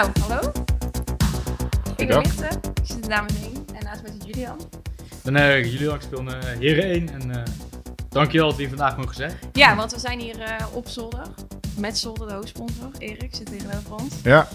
Nou, 0.00 0.12
hallo. 0.20 0.52
Ik 1.96 2.08
ben. 2.08 2.18
Lichte, 2.18 2.48
ik 2.74 2.82
zit 2.82 3.08
namens 3.08 3.34
heen 3.38 3.66
en 3.74 3.84
naast 3.84 4.02
mij 4.02 4.12
zit 4.12 4.26
Julian. 4.26 4.58
Dan 5.22 5.36
uh, 5.36 5.64
jullie 5.64 5.94
ik 5.94 6.00
speel 6.00 6.22
uh, 6.22 6.32
Heren 6.58 6.84
1 6.84 7.08
en 7.08 7.28
uh, 7.28 7.42
dankjewel 8.08 8.46
dat 8.46 8.56
we 8.56 8.62
hier 8.62 8.76
vandaag 8.76 8.96
mogen 8.96 9.14
zijn. 9.14 9.32
Ja, 9.52 9.76
want 9.76 9.92
we 9.92 9.98
zijn 9.98 10.20
hier 10.20 10.38
uh, 10.38 10.46
op 10.72 10.88
zolder, 10.88 11.26
met 11.76 11.98
zolder 11.98 12.28
de 12.28 12.34
hoofdsponsor. 12.34 12.90
Erik 12.98 13.34
zit 13.34 13.46
tegenover 13.46 13.92
ons. 13.92 14.14
Ja. 14.22 14.48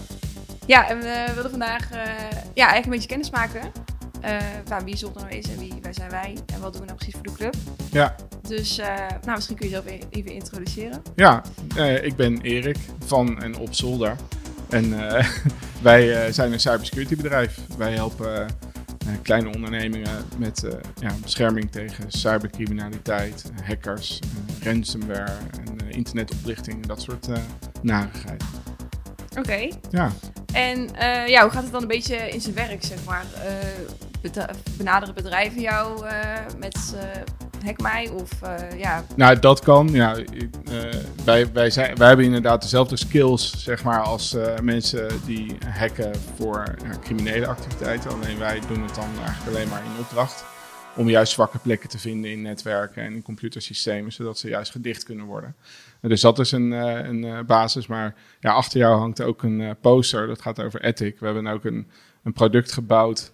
Ja, 0.66 0.88
en 0.88 0.98
we 0.98 1.32
willen 1.34 1.50
vandaag 1.50 1.92
uh, 1.92 1.96
ja, 2.54 2.68
eigenlijk 2.68 2.84
een 2.84 2.90
beetje 2.90 3.08
kennis 3.08 3.30
maken. 3.30 3.72
Uh, 4.24 4.38
nou, 4.68 4.84
wie 4.84 4.96
zolder 4.96 5.22
nou 5.22 5.36
is 5.36 5.48
en 5.48 5.58
wie 5.58 5.74
wij 5.82 5.92
zijn 5.92 6.10
wij 6.10 6.38
en 6.54 6.60
wat 6.60 6.72
doen 6.72 6.80
we 6.80 6.86
nou 6.86 6.98
precies 6.98 7.14
voor 7.14 7.22
de 7.22 7.32
club. 7.32 7.54
Ja. 7.90 8.14
Dus 8.42 8.78
uh, 8.78 8.86
nou, 9.08 9.34
misschien 9.34 9.56
kun 9.56 9.68
je 9.68 9.74
jezelf 9.74 10.06
even 10.10 10.32
introduceren. 10.32 11.02
Ja, 11.16 11.42
uh, 11.76 12.04
ik 12.04 12.16
ben 12.16 12.40
Erik 12.40 12.78
van 13.04 13.42
en 13.42 13.58
op 13.58 13.74
zolder. 13.74 14.16
En 14.68 14.84
uh, 14.84 15.26
wij 15.82 16.32
zijn 16.32 16.52
een 16.52 16.60
cybersecurity 16.60 17.16
bedrijf. 17.16 17.58
Wij 17.78 17.92
helpen 17.92 18.46
kleine 19.22 19.54
ondernemingen 19.54 20.24
met 20.38 20.66
ja, 21.00 21.10
bescherming 21.22 21.70
tegen 21.70 22.04
cybercriminaliteit, 22.08 23.50
hackers, 23.64 24.18
ransomware 24.62 25.36
en 25.58 25.90
internetoplichting, 25.90 26.86
dat 26.86 27.02
soort 27.02 27.28
narigheid. 27.82 28.44
Oké. 29.30 29.38
Okay. 29.38 29.72
Ja. 29.90 30.12
En 30.52 30.88
ja, 31.26 31.42
hoe 31.42 31.50
gaat 31.50 31.62
het 31.62 31.72
dan 31.72 31.82
een 31.82 31.88
beetje 31.88 32.16
in 32.16 32.40
zijn 32.40 32.54
werk, 32.54 32.84
zeg 32.84 33.04
maar? 33.04 33.24
benaderen 34.76 35.14
bedrijven 35.14 35.60
jou 35.60 36.04
met 36.58 36.96
hack 37.64 37.80
mij 37.80 38.08
of 38.08 38.30
uh, 38.42 38.78
ja. 38.78 39.04
Nou, 39.16 39.38
dat 39.38 39.60
kan. 39.60 39.88
Ja, 39.88 40.16
uh, 40.18 40.24
wij, 41.24 41.52
wij, 41.52 41.70
zijn, 41.70 41.96
wij 41.96 42.06
hebben 42.08 42.26
inderdaad 42.26 42.62
dezelfde 42.62 42.96
skills 42.96 43.64
zeg 43.64 43.84
maar, 43.84 44.00
als 44.00 44.34
uh, 44.34 44.58
mensen 44.62 45.08
die 45.24 45.56
hacken 45.66 46.14
voor 46.36 46.74
criminele 47.00 47.46
activiteiten. 47.46 48.10
Alleen 48.10 48.38
wij 48.38 48.60
doen 48.68 48.82
het 48.82 48.94
dan 48.94 49.08
eigenlijk 49.18 49.56
alleen 49.56 49.68
maar 49.68 49.82
in 49.84 50.00
opdracht. 50.00 50.44
Om 50.96 51.08
juist 51.08 51.32
zwakke 51.32 51.58
plekken 51.58 51.88
te 51.88 51.98
vinden 51.98 52.30
in 52.30 52.42
netwerken 52.42 53.02
en 53.02 53.14
in 53.14 53.22
computersystemen, 53.22 54.12
zodat 54.12 54.38
ze 54.38 54.48
juist 54.48 54.70
gedicht 54.70 55.04
kunnen 55.04 55.26
worden. 55.26 55.54
Dus 56.00 56.20
dat 56.20 56.38
is 56.38 56.52
een, 56.52 56.70
een 56.70 57.46
basis. 57.46 57.86
Maar 57.86 58.14
ja, 58.40 58.52
achter 58.52 58.78
jou 58.78 58.98
hangt 58.98 59.22
ook 59.22 59.42
een 59.42 59.76
poster. 59.80 60.26
Dat 60.26 60.42
gaat 60.42 60.62
over 60.62 60.82
ethic. 60.82 61.18
We 61.18 61.26
hebben 61.26 61.46
ook 61.46 61.64
een, 61.64 61.86
een 62.22 62.32
product 62.32 62.72
gebouwd 62.72 63.32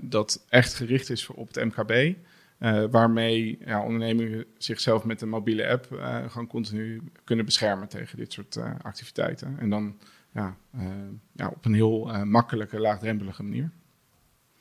dat 0.00 0.44
echt 0.48 0.74
gericht 0.74 1.10
is 1.10 1.26
op 1.26 1.54
het 1.54 1.64
MKB. 1.64 2.16
Uh, 2.58 2.84
waarmee 2.90 3.58
ja, 3.64 3.82
ondernemingen 3.82 4.44
zichzelf 4.58 5.04
met 5.04 5.20
een 5.20 5.28
mobiele 5.28 5.68
app 5.68 5.88
uh, 5.92 6.30
gewoon 6.30 6.46
continu 6.46 7.02
kunnen 7.24 7.44
beschermen 7.44 7.88
tegen 7.88 8.18
dit 8.18 8.32
soort 8.32 8.56
uh, 8.56 8.70
activiteiten. 8.82 9.56
En 9.58 9.70
dan 9.70 9.98
ja, 10.32 10.56
ja, 11.32 11.48
op 11.48 11.64
een 11.64 11.74
heel 11.74 12.24
makkelijke, 12.24 12.80
laagdrempelige 12.80 13.42
manier. 13.42 13.70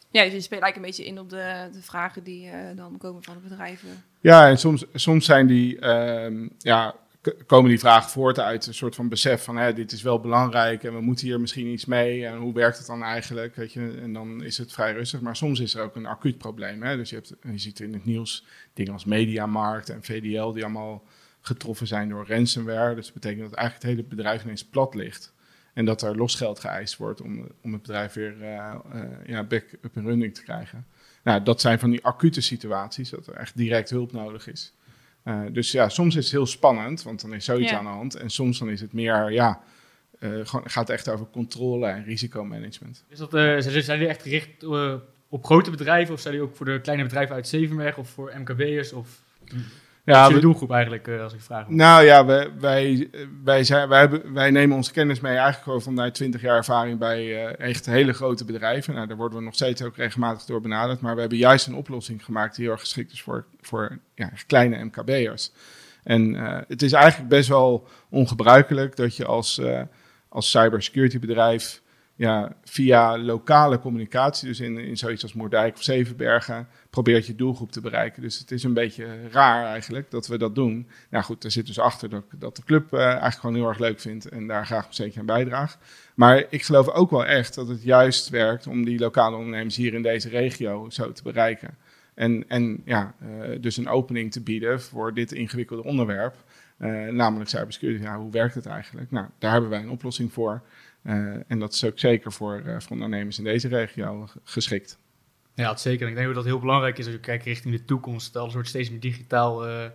Ja, 0.10 0.24
dus 0.24 0.34
je 0.34 0.42
speelt 0.42 0.62
eigenlijk 0.62 0.76
een 0.76 0.82
beetje 0.82 1.06
in 1.06 1.20
op 1.20 1.30
de, 1.30 1.70
de 1.72 1.82
vragen 1.82 2.24
die 2.24 2.50
dan 2.76 2.98
komen 2.98 3.24
van 3.24 3.34
de 3.34 3.50
bedrijven. 3.50 3.90
Ja, 4.22 4.50
en 4.50 4.58
soms, 4.58 4.86
soms 4.94 5.26
zijn 5.26 5.48
die, 5.48 5.80
ehm, 5.80 6.48
ja, 6.58 6.96
komen 7.46 7.70
die 7.70 7.80
vragen 7.80 8.10
voort 8.10 8.40
uit 8.40 8.68
een 8.68 8.74
soort 8.74 8.96
van 8.96 9.10
besef 9.10 9.44
van 9.44 9.58
hè, 9.58 9.74
dit 9.74 9.92
is 9.92 10.02
wel 10.02 10.20
belangrijk 10.20 10.84
en 10.84 10.94
we 10.94 11.02
moeten 11.02 11.26
hier 11.26 11.40
misschien 11.40 11.68
iets 11.68 11.86
mee 11.86 12.26
en 12.26 12.38
hoe 12.38 12.54
werkt 12.54 12.78
het 12.78 12.88
dan 12.88 13.04
eigenlijk? 13.04 13.56
Weet 13.56 13.74
je? 13.74 14.00
En 14.02 14.14
dan 14.14 14.44
is 14.44 14.58
het 14.58 14.74
vrij 14.74 14.94
rustig, 14.94 15.22
maar 15.22 15.36
soms 15.36 15.60
is 15.60 15.76
er 15.76 15.84
ook 15.84 15.96
een 15.96 16.06
acuut 16.06 16.38
probleem. 16.38 16.84
Hè? 16.84 16.98
Dus 16.98 17.10
je, 17.10 17.16
hebt, 17.16 17.34
je 17.42 17.58
ziet 17.58 17.80
in 17.80 17.94
het 17.94 18.06
nieuws 18.06 18.46
dingen 18.74 18.94
als 18.94 19.06
Mediamarkt 19.06 19.90
en 19.90 20.04
VDL 20.04 20.52
die 20.52 20.64
allemaal 20.64 21.04
getroffen 21.42 21.88
zijn 21.88 22.10
door 22.10 22.28
ransomware. 22.28 22.96
Dus 22.96 23.06
dat 23.06 23.14
betekent 23.14 23.50
dat 23.50 23.54
eigenlijk 23.54 23.88
het 23.88 23.96
hele 23.96 24.16
bedrijf 24.16 24.44
ineens 24.44 24.66
plat 24.66 24.96
ligt. 24.96 25.34
En 25.74 25.86
dat 25.86 26.02
er 26.02 26.18
losgeld 26.18 26.60
geëist 26.60 26.98
wordt 26.98 27.22
om, 27.22 27.48
om 27.62 27.74
het 27.74 27.82
bedrijf 27.82 28.14
weer 28.14 28.36
uh, 28.42 28.76
ja, 29.26 29.44
back 29.44 29.66
up 29.82 29.96
en 29.96 30.06
running 30.06 30.36
te 30.36 30.44
krijgen. 30.44 30.86
Nou, 31.24 31.44
dat 31.44 31.62
zijn 31.62 31.80
van 31.80 31.90
die 31.90 32.06
acute 32.06 32.42
situaties, 32.42 33.10
dat 33.10 33.28
er 33.28 33.34
echt 33.34 33.58
direct 33.58 33.90
hulp 33.90 34.12
nodig 34.12 34.48
is. 34.48 34.74
Uh, 35.26 35.42
dus 35.52 35.72
ja, 35.72 35.90
soms 35.90 36.16
is 36.16 36.24
het 36.24 36.34
heel 36.34 36.46
spannend, 36.46 37.04
want 37.04 37.22
dan 37.22 37.34
is 37.34 37.46
zoiets 37.46 37.72
Ja. 37.72 37.78
aan 37.78 37.84
de 37.84 37.90
hand. 37.90 38.16
En 38.16 38.30
soms 38.30 38.60
dan 38.60 38.70
is 38.70 38.82
het 38.82 38.94
meer, 38.94 39.32
ja, 39.32 39.62
uh, 40.20 40.46
gewoon, 40.46 40.70
gaat 40.70 40.88
het 40.88 40.98
echt 40.98 41.10
over 41.10 41.26
controle 41.32 41.88
en 41.88 42.04
risicomanagement. 42.04 43.04
Is 43.08 43.18
dat, 43.18 43.34
uh, 43.34 43.42
zijn 43.60 43.84
zijn 43.84 44.00
die 44.00 44.08
echt 44.08 44.22
gericht 44.22 44.64
uh, 44.64 44.94
op 45.30 45.46
grote 45.46 45.72
bedrijven 45.72 46.14
of 46.14 46.20
zijn 46.20 46.34
die 46.34 46.44
ook 46.44 46.56
voor 46.56 46.66
de 46.66 46.82
kleine 46.82 47.04
bedrijven 47.04 47.36
uit 47.36 47.48
Zevenberg 47.48 47.98
of 47.98 48.10
voor 48.10 48.34
MKB'ers? 48.38 48.94
Of 48.94 49.22
Ja, 50.06 50.28
is 50.28 50.34
de 50.34 50.40
doelgroep 50.40 50.72
eigenlijk, 50.72 51.08
als 51.08 51.34
ik 51.34 51.42
vraag? 51.42 51.70
Nou 51.70 52.04
ja, 52.04 52.26
wij, 52.26 52.52
wij, 52.60 53.10
wij, 53.44 53.64
zijn, 53.64 53.90
wij, 53.90 54.00
hebben, 54.00 54.34
wij 54.34 54.52
nemen 54.52 54.76
onze 54.76 54.92
kennis 54.92 55.20
mee 55.20 55.32
eigenlijk 55.32 55.64
gewoon 55.64 55.82
vanuit 55.82 56.14
20 56.14 56.42
jaar 56.42 56.58
ervaring 56.58 57.00
bij 57.00 57.46
eh, 57.46 57.68
echt 57.68 57.86
hele 57.86 58.14
grote 58.14 58.46
bedrijven. 58.46 58.94
Nou, 58.94 59.08
daar 59.08 59.18
worden 59.18 59.38
we 59.38 59.44
nog 59.44 59.54
steeds 59.54 59.82
ook 59.82 59.96
regelmatig 59.96 60.46
door 60.46 60.62
benaderd. 60.62 61.02
Maar 61.02 61.14
we 61.14 61.20
hebben 61.20 61.38
juist 61.38 61.68
een 61.68 61.76
oplossing 61.76 62.26
gemaakt 62.26 62.56
die 62.56 62.64
heel 62.64 62.74
erg 62.74 62.82
geschikt 62.82 63.12
is 63.12 63.22
voor, 63.22 63.46
voor 63.62 63.98
ja, 64.16 64.32
kleine 64.48 64.84
MKB'ers. 64.84 65.52
En 66.04 66.36
eh, 66.36 66.60
het 66.68 66.82
is 66.82 66.92
eigenlijk 66.92 67.30
best 67.30 67.50
wel 67.50 67.88
ongebruikelijk 68.10 68.96
dat 68.96 69.16
je 69.16 69.26
als, 69.26 69.58
eh, 69.58 69.82
als 70.30 70.50
cybersecurity 70.50 71.20
bedrijf 71.20 71.82
ja, 72.18 72.56
via 72.64 73.18
lokale 73.18 73.80
communicatie, 73.80 74.48
dus 74.48 74.60
in, 74.60 74.78
in 74.78 74.98
zoiets 74.98 75.24
als 75.24 75.34
Moerdijk 75.34 75.76
of 75.76 75.84
Zevenbergen, 75.84 76.68
probeert 76.90 77.28
je 77.28 77.36
doelgroep 77.36 77.72
te 77.72 77.82
bereiken. 77.82 78.22
Dus 78.22 78.40
het 78.40 78.52
is 78.52 78.64
een 78.64 78.74
beetje 78.74 79.30
raar 79.32 79.66
eigenlijk 79.66 80.12
dat 80.12 80.28
we 80.28 80.38
dat 80.38 80.56
doen. 80.56 80.88
Nou 81.10 81.24
goed, 81.24 81.44
er 81.44 81.52
zit 81.52 81.68
dus 81.68 81.80
achter 81.80 82.10
dat, 82.10 82.24
dat 82.38 82.56
de 82.56 82.64
club 82.64 82.94
eh, 82.94 83.06
eigenlijk 83.06 83.36
gewoon 83.36 83.56
heel 83.56 83.68
erg 83.68 83.80
leuk 83.80 84.00
vindt 84.00 84.30
en 84.30 84.48
daar 84.48 84.66
graag 84.66 84.88
zeker 84.90 85.20
aan 85.20 85.26
bijdraagt. 85.26 85.78
Maar 86.16 86.46
ik 86.50 86.64
geloof 86.64 86.90
ook 86.90 87.10
wel 87.10 87.26
echt 87.26 87.56
dat 87.56 87.68
het 87.68 87.84
juist 87.84 88.30
werkt 88.30 88.68
om 88.68 88.86
die 88.86 89.00
lokale 89.00 89.36
ondernemers 89.36 89.76
hier 89.76 89.94
in 89.94 90.02
deze 90.02 90.30
regio 90.30 90.90
zo 90.90 91.12
te 91.12 91.24
bereiken. 91.24 91.78
En, 92.14 92.46
en 92.48 92.82
ja, 92.86 93.16
eh, 93.20 93.62
dus 93.62 93.78
een 93.78 93.88
opening 93.88 94.32
te 94.32 94.42
bieden 94.42 94.82
voor 94.82 95.14
dit 95.14 95.32
ingewikkelde 95.32 95.84
onderwerp, 95.84 96.36
eh, 96.78 96.90
namelijk 97.08 97.50
cybersecurity. 97.50 98.04
Ja, 98.04 98.18
hoe 98.18 98.32
werkt 98.32 98.56
het 98.56 98.66
eigenlijk? 98.66 99.12
Nou, 99.12 99.28
daar 99.40 99.52
hebben 99.52 99.70
wij 99.70 99.80
een 99.80 99.90
oplossing 99.90 100.34
voor. 100.34 100.62
Eh, 101.06 101.36
en 101.48 101.60
dat 101.60 101.74
is 101.74 101.84
ook 101.84 102.00
zeker 102.00 102.32
voor, 102.32 102.62
eh, 102.66 102.80
voor 102.80 102.92
ondernemers 102.92 103.38
in 103.38 103.44
deze 103.44 103.68
regio 103.68 104.28
geschikt. 104.44 104.98
Ja, 105.54 105.68
dat 105.68 105.82
zeker. 105.82 106.02
En 106.02 106.10
ik 106.10 106.16
denk 106.16 106.28
ook 106.28 106.34
dat 106.34 106.44
het 106.44 106.52
heel 106.54 106.62
belangrijk 106.62 106.98
is 106.98 107.06
als 107.06 107.14
je 107.14 107.20
kijkt 107.20 107.46
richting 107.46 107.76
de 107.76 107.86
toekomst. 107.86 108.36
Alles 108.36 108.54
wordt 108.54 108.68
steeds 108.68 108.90
meer 108.90 109.00
digitaal. 109.00 109.68
eh, 109.68 109.90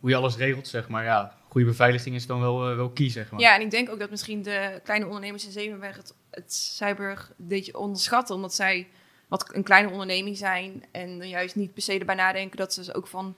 hoe 0.00 0.10
je 0.10 0.16
alles 0.16 0.36
regelt, 0.36 0.68
zeg 0.68 0.88
maar. 0.88 1.04
Ja, 1.04 1.36
goede 1.48 1.66
beveiliging 1.66 2.14
is 2.14 2.26
dan 2.26 2.40
wel, 2.40 2.76
wel 2.76 2.90
key, 2.90 3.10
zeg 3.10 3.30
maar. 3.30 3.40
Ja, 3.40 3.54
en 3.54 3.60
ik 3.60 3.70
denk 3.70 3.90
ook 3.90 3.98
dat 3.98 4.10
misschien 4.10 4.42
de 4.42 4.80
kleine 4.84 5.06
ondernemers 5.06 5.46
in 5.46 5.52
Zevenberg 5.52 5.96
het, 5.96 6.14
het 6.30 6.52
cyber 6.52 7.28
een 7.38 7.48
beetje 7.48 7.78
onderschatten. 7.78 8.34
Omdat 8.34 8.54
zij 8.54 8.88
wat 9.28 9.54
een 9.54 9.62
kleine 9.62 9.90
onderneming 9.90 10.36
zijn. 10.36 10.84
En 10.90 11.20
er 11.20 11.26
juist 11.26 11.56
niet 11.56 11.72
per 11.72 11.82
se 11.82 11.98
erbij 11.98 12.14
nadenken 12.14 12.56
dat 12.56 12.72
ze 12.72 12.80
dus 12.80 12.94
ook 12.94 13.06
van 13.06 13.36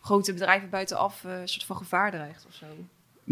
grote 0.00 0.32
bedrijven 0.32 0.70
buitenaf 0.70 1.24
een 1.24 1.48
soort 1.48 1.64
van 1.64 1.76
gevaar 1.76 2.10
dreigt 2.10 2.46
of 2.46 2.54
zo. 2.54 2.66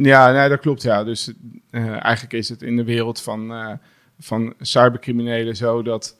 Ja, 0.03 0.32
nee, 0.32 0.48
dat 0.48 0.60
klopt. 0.60 0.82
Ja. 0.82 1.04
Dus 1.04 1.32
eh, 1.70 1.88
eigenlijk 1.88 2.32
is 2.32 2.48
het 2.48 2.62
in 2.62 2.76
de 2.76 2.84
wereld 2.84 3.20
van, 3.20 3.53
eh, 3.53 3.72
van 4.19 4.54
cybercriminelen 4.60 5.56
zo 5.56 5.82
dat 5.82 6.16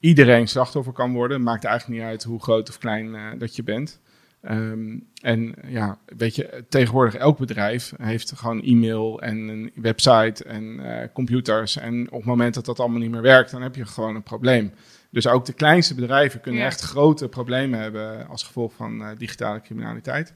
iedereen 0.00 0.48
slachtoffer 0.48 0.92
kan 0.92 1.12
worden. 1.12 1.42
Maakt 1.42 1.64
eigenlijk 1.64 2.00
niet 2.00 2.10
uit 2.10 2.22
hoe 2.22 2.42
groot 2.42 2.68
of 2.68 2.78
klein 2.78 3.14
eh, 3.14 3.22
dat 3.38 3.56
je 3.56 3.62
bent. 3.62 4.00
Ehm, 4.40 4.98
en 5.20 5.54
ja, 5.66 5.98
weet 6.16 6.36
je, 6.36 6.64
tegenwoordig 6.68 7.14
elk 7.14 7.38
bedrijf 7.38 7.92
heeft 7.96 8.32
gewoon 8.36 8.62
e-mail 8.62 9.20
en 9.20 9.48
een 9.48 9.72
website 9.74 10.44
en 10.44 10.80
computers. 11.12 11.76
En 11.76 12.06
op 12.06 12.18
het 12.18 12.24
moment 12.24 12.54
dat 12.54 12.64
dat 12.64 12.80
allemaal 12.80 13.00
niet 13.00 13.10
meer 13.10 13.22
werkt, 13.22 13.50
dan 13.50 13.62
heb 13.62 13.74
je 13.74 13.86
gewoon 13.86 14.14
een 14.14 14.22
probleem. 14.22 14.72
Dus 15.10 15.26
ook 15.26 15.44
de 15.44 15.52
kleinste 15.52 15.94
bedrijven 15.94 16.40
kunnen 16.40 16.60
Ja. 16.60 16.66
echt 16.66 16.80
grote 16.80 17.28
problemen 17.28 17.80
hebben 17.80 18.28
als 18.28 18.42
gevolg 18.42 18.72
van 18.72 19.14
digitale 19.18 19.60
criminaliteit. 19.60 20.34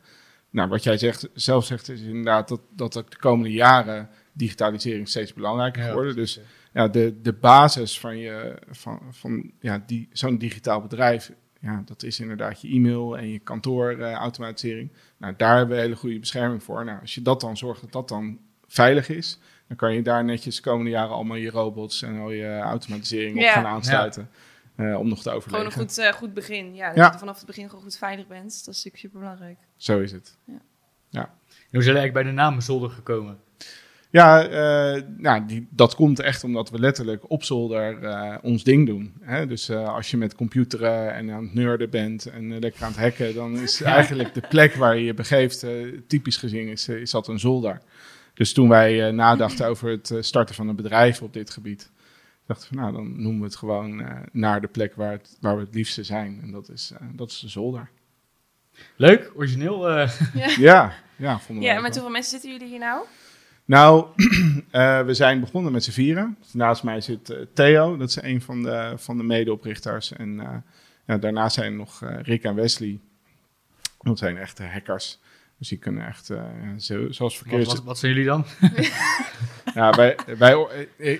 Nou, 0.50 0.68
wat 0.68 0.82
jij 0.82 0.98
zegt, 0.98 1.28
zelf 1.34 1.64
zegt, 1.64 1.88
is 1.88 2.00
inderdaad 2.00 2.48
dat, 2.48 2.60
dat 2.70 2.96
ook 2.96 3.10
de 3.10 3.16
komende 3.16 3.52
jaren 3.52 4.08
digitalisering 4.32 5.08
steeds 5.08 5.34
belangrijker 5.34 5.82
Ja, 5.82 5.88
geworden. 5.88 6.16
Dus 6.16 6.40
ja, 6.72 6.88
de, 6.88 7.20
de 7.22 7.32
basis 7.32 8.00
van, 8.00 8.18
je, 8.18 8.56
van, 8.70 9.00
van 9.10 9.50
ja, 9.60 9.82
die, 9.86 10.08
zo'n 10.12 10.38
digitaal 10.38 10.80
bedrijf, 10.80 11.32
ja, 11.60 11.82
dat 11.84 12.02
is 12.02 12.20
inderdaad 12.20 12.60
je 12.60 12.68
e-mail 12.68 13.18
en 13.18 13.28
je 13.28 13.38
kantoorautomatisering. 13.38 14.92
nou, 15.18 15.34
daar 15.36 15.56
hebben 15.56 15.76
we 15.76 15.82
hele 15.82 15.96
goede 15.96 16.18
bescherming 16.18 16.62
voor. 16.62 16.84
Nou, 16.84 17.00
als 17.00 17.14
je 17.14 17.22
dat 17.22 17.40
dan 17.40 17.56
zorgt 17.56 17.80
dat 17.80 17.92
dat 17.92 18.08
dan 18.08 18.38
veilig 18.66 19.08
is, 19.08 19.38
dan 19.68 19.76
kan 19.76 19.94
je 19.94 20.02
daar 20.02 20.24
netjes 20.24 20.56
de 20.56 20.62
komende 20.62 20.90
jaren 20.90 21.14
allemaal 21.14 21.36
je 21.36 21.50
robots 21.50 22.02
en 22.02 22.18
al 22.18 22.30
je 22.30 22.58
automatisering 22.58 23.36
op 23.36 23.42
Ja. 23.42 23.52
gaan 23.52 23.66
aansluiten. 23.66 24.28
Eh, 24.76 24.98
om 24.98 25.08
nog 25.08 25.16
te 25.16 25.22
Gewoon 25.22 25.36
overleven. 25.36 25.66
een 25.66 25.72
goed, 25.72 25.98
eh, 25.98 26.12
goed 26.12 26.34
begin. 26.34 26.74
Ja, 26.74 26.86
dat 26.88 26.96
Ja. 26.96 27.10
je 27.12 27.18
vanaf 27.18 27.36
het 27.36 27.46
begin 27.46 27.68
gewoon 27.68 27.82
goed 27.84 27.96
veilig 27.96 28.26
bent. 28.26 28.42
Dat 28.64 28.74
is 28.74 28.84
natuurlijk 28.84 28.96
super 28.96 29.18
belangrijk. 29.20 29.58
Zo 29.76 30.00
is 30.00 30.12
het. 30.12 30.36
En 30.46 31.22
hoe 31.72 31.84
zijn 31.84 31.94
jullie 31.94 32.10
eigenlijk 32.10 32.12
bij 32.12 32.22
de 32.22 32.50
naam 32.50 32.60
Zolder 32.60 32.90
gekomen? 32.90 33.38
Ja, 34.10 34.46
eh, 34.48 35.02
nou, 35.16 35.46
die, 35.46 35.66
dat 35.70 35.94
komt 35.94 36.20
echt 36.20 36.44
omdat 36.44 36.70
we 36.70 36.78
letterlijk 36.78 37.30
op 37.30 37.44
zolder 37.44 38.02
eh, 38.04 38.36
ons 38.42 38.64
ding 38.64 38.86
doen. 38.86 39.14
Hè? 39.20 39.46
Dus 39.46 39.68
eh, 39.68 39.94
als 39.94 40.10
je 40.10 40.16
met 40.16 40.34
computeren 40.34 41.14
en 41.14 41.30
aan 41.30 41.42
het 41.44 41.54
nerden 41.54 41.90
bent 41.90 42.26
en 42.26 42.58
lekker 42.58 42.82
aan 42.84 42.90
het 42.90 43.00
hacken, 43.00 43.34
dan 43.34 43.56
is 43.58 43.82
eigenlijk 43.82 44.34
de 44.34 44.42
plek 44.48 44.74
waar 44.74 44.96
je 44.96 45.04
je 45.04 45.14
begeeft, 45.14 45.62
eh, 45.62 45.70
typisch 46.06 46.36
gezien, 46.36 46.68
is, 46.68 46.88
is 46.88 47.10
dat 47.10 47.28
een 47.28 47.38
zolder. 47.38 47.80
Dus 48.34 48.52
toen 48.52 48.68
wij 48.68 49.10
nadachten 49.10 49.66
over 49.66 49.90
het 49.90 50.14
starten 50.20 50.54
van 50.54 50.68
een 50.68 50.76
bedrijf 50.76 51.22
op 51.22 51.32
dit 51.32 51.50
gebied, 51.50 51.90
dachten 52.46 52.70
we, 52.70 52.76
nou, 52.76 52.92
dan 52.92 53.22
noemen 53.22 53.40
we 53.40 53.46
het 53.46 53.56
gewoon 53.56 54.04
naar 54.32 54.60
de 54.60 54.66
plek 54.66 54.94
waar, 54.94 55.12
het, 55.12 55.36
waar 55.40 55.56
we 55.56 55.62
het 55.62 55.74
liefste 55.74 56.04
zijn. 56.04 56.38
En 56.42 56.50
dat 56.50 56.68
is, 56.68 56.92
dat 57.12 57.30
is 57.30 57.40
de 57.40 57.48
zolder. 57.48 57.90
Leuk, 58.96 59.30
origineel. 59.34 59.90
Ja, 59.90 60.08
Ja, 60.58 60.92
ja, 61.16 61.38
vonden 61.38 61.64
we 61.64 61.70
ja 61.70 61.80
met 61.80 61.92
hoeveel 61.92 62.12
mensen 62.12 62.30
zitten 62.30 62.50
jullie 62.50 62.68
hier 62.68 62.78
nou? 62.78 63.04
Nou, 63.64 64.06
eh, 64.70 65.02
we 65.02 65.14
zijn 65.14 65.40
begonnen 65.40 65.72
met 65.72 65.84
z'n 65.84 65.90
vieren. 65.90 66.36
Naast 66.52 66.82
mij 66.82 67.00
zit 67.00 67.30
eh, 67.30 67.38
Theo, 67.52 67.96
dat 67.96 68.08
is 68.08 68.22
een 68.22 68.42
van 68.42 68.62
de, 68.62 68.92
van 68.96 69.16
de 69.16 69.22
medeoprichters. 69.22 70.12
En 70.12 70.40
eh, 70.40 70.56
ja, 71.06 71.18
daarnaast 71.18 71.54
zijn 71.54 71.76
nog 71.76 72.02
eh, 72.02 72.16
Rick 72.22 72.42
en 72.42 72.54
Wesley. 72.54 73.00
Dat 74.00 74.18
zijn 74.18 74.36
echte 74.36 74.62
hackers. 74.64 75.18
Dus 75.58 75.68
die 75.68 75.78
kunnen 75.78 76.06
echt, 76.06 76.30
eh, 76.30 76.44
zo, 76.76 77.10
zoals 77.10 77.18
Wat, 77.18 77.34
verkeers... 77.34 77.66
wat, 77.66 77.82
wat 77.82 77.98
zijn 77.98 78.12
jullie 78.12 78.28
dan? 78.28 78.44
Ja, 79.76 79.90
wij, 79.90 80.16
wij, 80.38 80.56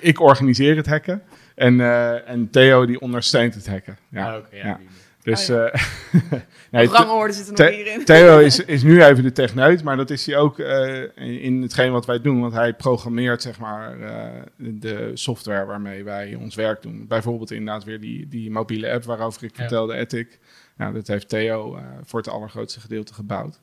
ik 0.01 0.21
organiseer 0.21 0.77
het 0.77 0.87
hacken. 0.87 1.23
En, 1.55 1.81
eh, 1.81 2.29
en 2.29 2.51
Theo 2.51 2.87
die 2.87 3.01
ondersteunt 3.01 3.55
het 3.55 3.67
hacken. 3.69 3.97
Ja, 4.09 4.31
Ah, 4.33 4.37
oké, 4.39 4.57
ja. 4.57 4.67
ja. 4.67 4.79
Dus, 5.23 5.51
Oh, 5.51 5.65
eh, 5.67 5.83
nee, 6.71 6.87
Rangorde 6.87 7.33
zitten 7.33 7.55
Te- 7.55 7.63
nog 7.63 7.73
hierin. 7.75 8.05
Theo 8.05 8.39
is, 8.39 8.65
is 8.65 8.83
nu 8.83 9.03
even 9.05 9.23
de 9.23 9.33
techneut, 9.33 9.83
maar 9.83 9.97
dat 9.97 10.11
is 10.11 10.27
hij 10.27 10.37
ook 10.37 10.59
eh, 10.59 11.03
in- 11.45 11.63
hetgeen 11.63 11.93
wat 11.93 12.07
wij 12.07 12.21
doen. 12.21 12.41
Want 12.41 12.53
hij 12.53 12.75
programmeert 12.75 13.43
zeg 13.43 13.59
maar 13.59 14.01
eh, 14.01 14.43
de 14.57 15.11
software 15.15 15.65
waarmee 15.65 16.05
wij 16.05 16.35
ons 16.35 16.55
werk 16.55 16.83
doen. 16.83 17.07
Bijvoorbeeld 17.09 17.51
inderdaad 17.51 17.85
weer 17.85 18.01
die, 18.01 18.29
die 18.29 18.51
mobiele 18.51 18.91
app 18.93 19.05
waarover 19.05 19.43
ik 19.45 19.51
Ja. 19.51 19.57
vertelde, 19.57 19.95
Ethic. 19.95 20.39
Nou, 20.77 20.93
dat 20.95 21.07
heeft 21.07 21.29
Theo 21.29 21.77
eh, 21.77 21.83
voor 22.05 22.19
het 22.19 22.29
allergrootste 22.29 22.81
gedeelte 22.81 23.15
gebouwd. 23.15 23.61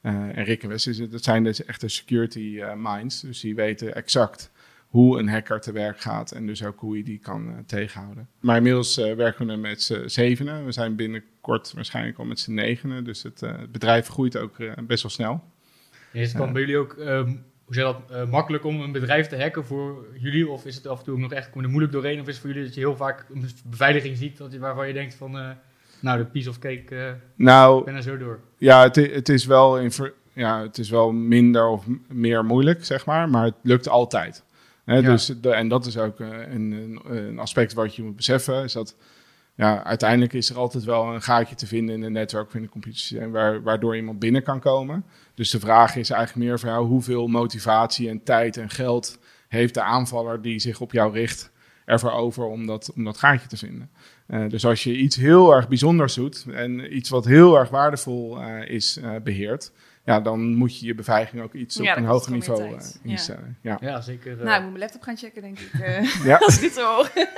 Eh, 0.00 0.12
en 0.12 0.44
Rick 0.44 0.62
en 0.62 0.68
Wes, 0.68 0.84
dat 0.84 1.24
zijn 1.24 1.44
dus 1.44 1.64
echte 1.64 1.88
security 1.88 2.58
eh, 2.60 2.72
minds. 2.76 3.20
Dus 3.20 3.40
die 3.40 3.54
weten 3.54 3.94
exact 3.94 4.50
hoe 4.86 5.18
een 5.18 5.28
hacker 5.28 5.60
te 5.60 5.72
werk 5.72 6.00
gaat 6.00 6.32
en 6.32 6.46
dus 6.46 6.64
ook 6.64 6.80
hoe 6.80 6.96
je 6.96 7.04
die 7.04 7.18
kan 7.18 7.48
eh, 7.48 7.58
tegenhouden. 7.66 8.28
Maar 8.40 8.56
inmiddels 8.56 8.96
werken 8.96 9.46
we 9.46 9.56
met 9.56 9.82
z'n 9.82 10.08
zevenen. 10.08 10.64
We 10.64 10.72
zijn 10.72 10.96
binnenkort 10.96 11.72
waarschijnlijk 11.74 12.18
al 12.18 12.24
met 12.24 12.38
z'n 12.38 12.54
negenen. 12.54 13.04
Dus 13.04 13.22
het, 13.22 13.40
het 13.40 13.72
bedrijf 13.72 14.06
groeit 14.06 14.36
ook 14.36 14.56
best 14.86 15.02
wel 15.02 15.10
snel. 15.10 15.44
Is 16.12 16.28
het 16.28 16.38
dan 16.38 16.52
bij 16.52 16.60
jullie 16.60 16.78
ook, 16.78 16.92
ehm, 16.92 17.36
hoe 17.64 17.74
zeg 17.74 17.84
dat, 17.84 18.28
makkelijk 18.28 18.64
om 18.64 18.80
een 18.80 18.92
bedrijf 18.92 19.26
te 19.26 19.40
hacken 19.40 19.64
voor 19.64 20.06
jullie? 20.18 20.48
Of 20.48 20.66
is 20.66 20.74
het 20.74 20.86
af 20.86 20.98
en 20.98 21.04
toe 21.04 21.14
ook 21.14 21.20
nog 21.20 21.32
echt, 21.32 21.54
er 21.54 21.68
moeilijk 21.68 21.92
doorheen? 21.92 22.20
Of 22.20 22.26
is 22.26 22.32
het 22.32 22.42
voor 22.42 22.50
jullie 22.50 22.64
dat 22.64 22.74
je 22.74 22.80
heel 22.80 22.96
vaak 22.96 23.26
een 23.32 23.50
beveiliging 23.64 24.16
ziet 24.16 24.36
dat 24.36 24.52
je, 24.52 24.58
waarvan 24.58 24.86
je 24.86 24.92
denkt 24.92 25.14
van, 25.14 25.56
nou, 26.00 26.18
de 26.18 26.24
piece 26.26 26.48
of 26.48 26.58
cake, 26.58 26.96
eh, 26.96 27.12
Nou, 27.34 27.84
ben 27.84 27.94
er 27.94 28.02
zo 28.02 28.16
door. 28.18 28.40
ja, 28.58 28.82
het, 28.82 28.96
het, 28.96 29.28
is 29.28 29.46
wel 29.46 29.78
in 29.78 29.92
ja, 30.32 30.62
het 30.62 30.78
is 30.78 30.90
wel 30.90 31.12
minder 31.12 31.66
of 31.66 31.84
meer 32.08 32.44
moeilijk, 32.44 32.84
zeg 32.84 33.06
maar. 33.06 33.28
Maar 33.28 33.44
het 33.44 33.54
lukt 33.62 33.88
altijd. 33.88 34.44
Hè, 34.84 34.94
Ja. 34.94 35.10
dus 35.10 35.26
de, 35.40 35.50
en 35.50 35.68
dat 35.68 35.86
is 35.86 35.98
ook 35.98 36.20
eh, 36.20 36.28
een, 36.28 36.72
een, 36.72 37.00
een 37.16 37.38
aspect 37.38 37.72
wat 37.72 37.94
je 37.94 38.02
moet 38.02 38.16
beseffen. 38.16 38.62
Is 38.62 38.72
dat 38.72 38.96
ja, 39.54 39.84
uiteindelijk 39.84 40.32
is 40.32 40.50
er 40.50 40.56
altijd 40.56 40.84
wel 40.84 41.14
een 41.14 41.22
gaatje 41.22 41.54
te 41.54 41.66
vinden 41.66 41.94
in 41.94 42.02
een 42.02 42.12
netwerk 42.12 42.46
of 42.46 42.54
in 42.54 42.62
een 42.62 42.68
computersysteem 42.68 43.30
waar, 43.30 43.62
waardoor 43.62 43.96
iemand 43.96 44.18
binnen 44.18 44.42
kan 44.42 44.60
komen. 44.60 45.04
Dus 45.34 45.50
de 45.50 45.60
vraag 45.60 45.96
is 45.96 46.10
eigenlijk 46.10 46.46
meer 46.46 46.58
van 46.58 46.70
ja, 46.70 46.80
hoeveel 46.82 47.26
motivatie 47.26 48.08
en 48.08 48.22
tijd 48.22 48.56
en 48.56 48.70
geld 48.70 49.18
heeft 49.48 49.74
de 49.74 49.82
aanvaller 49.82 50.42
die 50.42 50.58
zich 50.58 50.80
op 50.80 50.92
jou 50.92 51.12
richt 51.12 51.50
ervoor 51.84 52.12
over 52.12 52.44
om 52.44 52.66
dat, 52.66 52.92
om 52.96 53.04
dat 53.04 53.18
gaatje 53.18 53.48
te 53.48 53.56
vinden. 53.56 53.90
Eh, 54.30 54.48
dus 54.48 54.66
als 54.66 54.84
je 54.84 54.96
iets 54.96 55.16
heel 55.16 55.54
erg 55.54 55.68
bijzonders 55.68 56.14
doet 56.14 56.46
en 56.52 56.96
iets 56.96 57.08
wat 57.10 57.24
heel 57.24 57.58
erg 57.58 57.68
waardevol 57.68 58.40
eh, 58.40 58.68
is 58.70 58.96
eh, 59.02 59.10
beheerd, 59.24 59.72
ja, 60.04 60.20
dan 60.20 60.54
moet 60.54 60.80
je 60.80 60.86
je 60.86 60.94
beveiliging 60.94 61.42
ook 61.42 61.54
iets 61.54 61.76
Ja, 61.76 61.90
op 61.92 61.96
een 61.98 62.04
hoger 62.04 62.32
niveau 62.32 62.62
Ja. 62.70 62.78
instellen. 63.02 63.56
Ja. 63.60 63.78
Ja, 63.80 64.00
zeker. 64.00 64.38
eh. 64.38 64.44
Nou, 64.44 64.54
ik 64.56 64.60
moet 64.62 64.68
mijn 64.70 64.82
laptop 64.82 65.02
gaan 65.02 65.16
checken, 65.16 65.42
denk 65.42 65.58
ik. 65.58 65.80
eh, 65.80 66.04
Ja. 66.30 66.36
als 66.36 66.54
ik 66.54 66.60
dit 66.60 66.72
zo 66.72 66.94
hoor. 66.94 67.10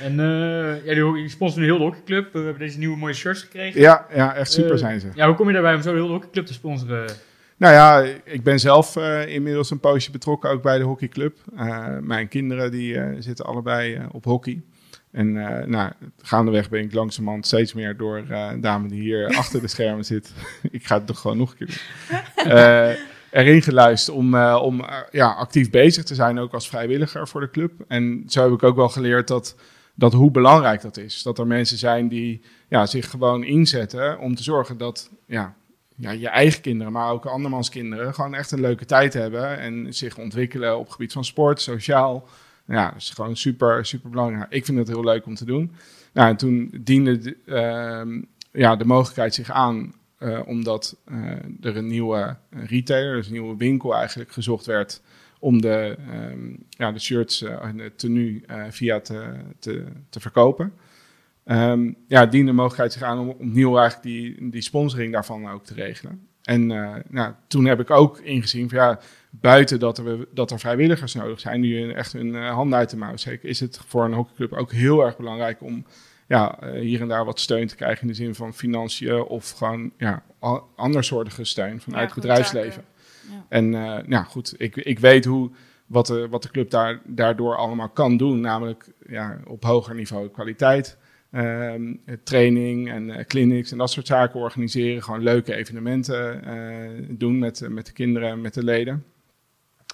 En 0.00 0.20
eh, 0.20 0.84
ja, 0.84 0.92
jullie 0.94 1.28
sponsoren 1.28 1.64
heel 1.64 1.78
de 1.78 1.84
hockeyclub. 1.84 2.32
We 2.32 2.38
hebben 2.38 2.58
deze 2.58 2.78
nieuwe 2.78 2.96
mooie 2.96 3.14
shirts 3.14 3.40
gekregen. 3.42 3.80
Ja, 3.80 4.06
ja, 4.14 4.34
echt 4.34 4.52
super 4.52 4.78
zijn 4.78 5.00
ze. 5.00 5.06
Ja, 5.14 5.26
hoe 5.26 5.36
kom 5.36 5.46
je 5.46 5.52
daarbij 5.52 5.74
om 5.74 5.82
zo 5.82 5.94
heel 5.94 6.06
de 6.06 6.12
hockeyclub 6.12 6.46
te 6.46 6.52
sponsoren? 6.52 7.10
Nou 7.56 7.74
ja, 7.74 8.12
ik 8.24 8.42
ben 8.42 8.60
zelf 8.60 8.96
eh, 8.96 9.26
inmiddels 9.26 9.70
een 9.70 9.80
poosje 9.80 10.10
betrokken 10.10 10.50
ook 10.50 10.62
bij 10.62 10.78
de 10.78 10.84
hockeyclub. 10.84 11.38
Eh, 11.56 11.86
mijn 12.00 12.28
kinderen 12.28 12.70
die 12.70 12.98
eh, 12.98 13.16
zitten 13.18 13.44
allebei 13.44 13.94
eh, 13.94 14.04
op 14.12 14.24
hockey. 14.24 14.62
En 15.12 15.46
eh, 15.46 15.66
nou, 15.66 15.92
gaandeweg 16.22 16.68
ben 16.68 16.82
ik 16.82 16.92
langzamerhand 16.92 17.46
steeds 17.46 17.72
meer 17.72 17.96
door 17.96 18.16
een 18.16 18.60
dame 18.60 18.88
die 18.88 19.00
hier 19.00 19.26
achter 19.38 19.60
de 19.60 19.68
schermen 19.68 20.04
zit. 20.04 20.32
ik 20.70 20.86
ga 20.86 20.94
het 20.96 21.06
toch 21.06 21.18
gewoon 21.18 21.36
nog 21.36 21.50
een 21.50 21.56
keer 21.56 21.80
doen. 22.36 22.52
Eh, 22.52 22.96
erin 23.30 23.62
geluisterd 23.62 24.16
om, 24.16 24.34
om 24.44 24.84
ja, 25.10 25.32
actief 25.32 25.70
bezig 25.70 26.04
te 26.04 26.14
zijn, 26.14 26.38
ook 26.38 26.52
als 26.52 26.68
vrijwilliger 26.68 27.28
voor 27.28 27.40
de 27.40 27.50
club. 27.50 27.72
En 27.88 28.24
zo 28.26 28.42
heb 28.42 28.52
ik 28.52 28.62
ook 28.62 28.76
wel 28.76 28.88
geleerd 28.88 29.28
dat, 29.28 29.56
dat 29.94 30.12
hoe 30.12 30.30
belangrijk 30.30 30.80
dat 30.80 30.96
is. 30.96 31.22
Dat 31.22 31.38
er 31.38 31.46
mensen 31.46 31.78
zijn 31.78 32.08
die 32.08 32.42
ja, 32.68 32.86
zich 32.86 33.10
gewoon 33.10 33.44
inzetten 33.44 34.18
om 34.18 34.34
te 34.34 34.42
zorgen 34.42 34.78
dat 34.78 35.10
ja, 35.26 35.54
ja, 35.96 36.10
je 36.10 36.28
eigen 36.28 36.60
kinderen, 36.60 36.92
maar 36.92 37.10
ook 37.10 37.26
andermans 37.26 37.68
kinderen, 37.68 38.14
gewoon 38.14 38.34
echt 38.34 38.50
een 38.50 38.60
leuke 38.60 38.84
tijd 38.84 39.12
hebben 39.12 39.58
en 39.58 39.94
zich 39.94 40.18
ontwikkelen 40.18 40.78
op 40.78 40.84
het 40.84 40.92
gebied 40.92 41.12
van 41.12 41.24
sport, 41.24 41.60
sociaal. 41.60 42.28
Ja, 42.66 42.90
dat 42.90 43.00
is 43.00 43.10
gewoon 43.10 43.36
super, 43.36 43.86
super 43.86 44.10
belangrijk. 44.10 44.52
Ik 44.52 44.64
vind 44.64 44.78
het 44.78 44.88
heel 44.88 45.04
leuk 45.04 45.26
om 45.26 45.34
te 45.34 45.44
doen. 45.44 45.72
Nou, 46.12 46.28
en 46.28 46.36
toen 46.36 46.70
diende 46.80 47.18
de, 47.18 47.36
ehm, 47.46 48.22
ja, 48.52 48.76
de 48.76 48.84
mogelijkheid 48.84 49.34
zich 49.34 49.50
aan, 49.50 49.94
eh, 50.18 50.40
omdat 50.46 50.96
eh, 51.04 51.16
er 51.60 51.76
een 51.76 51.86
nieuwe 51.86 52.36
retailer, 52.50 53.16
dus 53.16 53.26
een 53.26 53.32
nieuwe 53.32 53.56
winkel 53.56 53.94
eigenlijk 53.94 54.32
gezocht 54.32 54.66
werd 54.66 55.02
om 55.38 55.60
de, 55.60 55.96
ehm, 56.10 56.56
ja, 56.68 56.92
de 56.92 56.98
shirts 56.98 57.42
eh, 57.42 57.64
en 57.64 57.76
de 57.76 57.92
tenue 57.96 58.42
via 58.70 59.00
te, 59.00 59.34
te, 59.58 59.84
te 60.08 60.20
verkopen. 60.20 60.72
Ehm, 61.44 61.92
ja, 62.06 62.26
diende 62.26 62.50
de 62.50 62.56
mogelijkheid 62.56 62.92
zich 62.92 63.02
aan 63.02 63.18
om 63.18 63.28
opnieuw 63.28 63.78
eigenlijk 63.78 64.02
die, 64.02 64.50
die 64.50 64.62
sponsoring 64.62 65.12
daarvan 65.12 65.48
ook 65.48 65.64
te 65.64 65.74
regelen. 65.74 66.26
En 66.42 66.70
eh, 66.70 66.94
nou, 67.08 67.32
toen 67.46 67.64
heb 67.64 67.80
ik 67.80 67.90
ook 67.90 68.18
ingezien 68.18 68.68
van 68.68 68.78
ja, 68.78 69.00
buiten 69.30 69.78
dat 69.78 69.98
er, 69.98 70.26
dat 70.34 70.50
er 70.50 70.58
vrijwilligers 70.58 71.14
nodig 71.14 71.40
zijn 71.40 71.60
die 71.60 71.92
echt 71.92 72.12
hun 72.12 72.34
eh, 72.34 72.50
handen 72.54 72.78
uit 72.78 72.90
de 72.90 72.96
mouw 72.96 73.16
steken, 73.16 73.48
is 73.48 73.60
het 73.60 73.80
voor 73.86 74.04
een 74.04 74.12
hockeyclub 74.12 74.52
ook 74.52 74.72
heel 74.72 75.04
erg 75.04 75.16
belangrijk 75.16 75.62
om 75.62 75.84
ja, 76.26 76.58
eh, 76.60 76.80
hier 76.80 77.00
en 77.00 77.08
daar 77.08 77.24
wat 77.24 77.40
steun 77.40 77.66
te 77.66 77.76
krijgen 77.76 78.02
in 78.02 78.08
de 78.08 78.14
zin 78.14 78.34
van 78.34 78.54
financiën 78.54 79.22
of 79.22 79.50
gewoon 79.50 79.92
ja, 79.96 80.22
andersoortige 80.76 81.44
steun 81.44 81.80
vanuit 81.80 82.08
Ja, 82.08 82.14
het 82.14 82.22
bedrijfsleven. 82.22 82.84
Ja. 83.30 83.46
En 83.48 83.70
nou 84.08 84.24
goed, 84.24 84.54
ik, 84.56 84.76
ik 84.76 84.98
weet 84.98 85.24
hoe, 85.24 85.50
wat, 85.86 86.06
de, 86.06 86.28
wat 86.28 86.42
de 86.42 86.50
club 86.50 86.70
daar, 86.70 87.00
daardoor 87.04 87.56
allemaal 87.56 87.88
kan 87.88 88.16
doen. 88.16 88.40
Namelijk 88.40 88.88
ja, 89.08 89.38
op 89.46 89.64
hoger 89.64 89.94
niveau 89.94 90.28
kwaliteit, 90.28 90.96
ehm, 91.32 91.94
training 92.24 92.90
en 92.90 93.10
eh, 93.10 93.24
clinics 93.24 93.72
en 93.72 93.78
dat 93.78 93.90
soort 93.90 94.06
zaken 94.06 94.40
organiseren. 94.40 95.02
Gewoon 95.02 95.22
leuke 95.22 95.54
evenementen 95.54 96.44
eh, 96.44 97.06
doen 97.08 97.38
met, 97.38 97.62
eh, 97.62 97.68
met 97.68 97.86
de 97.86 97.92
kinderen 97.92 98.28
en 98.28 98.40
met 98.40 98.54
de 98.54 98.64
leden. 98.64 99.04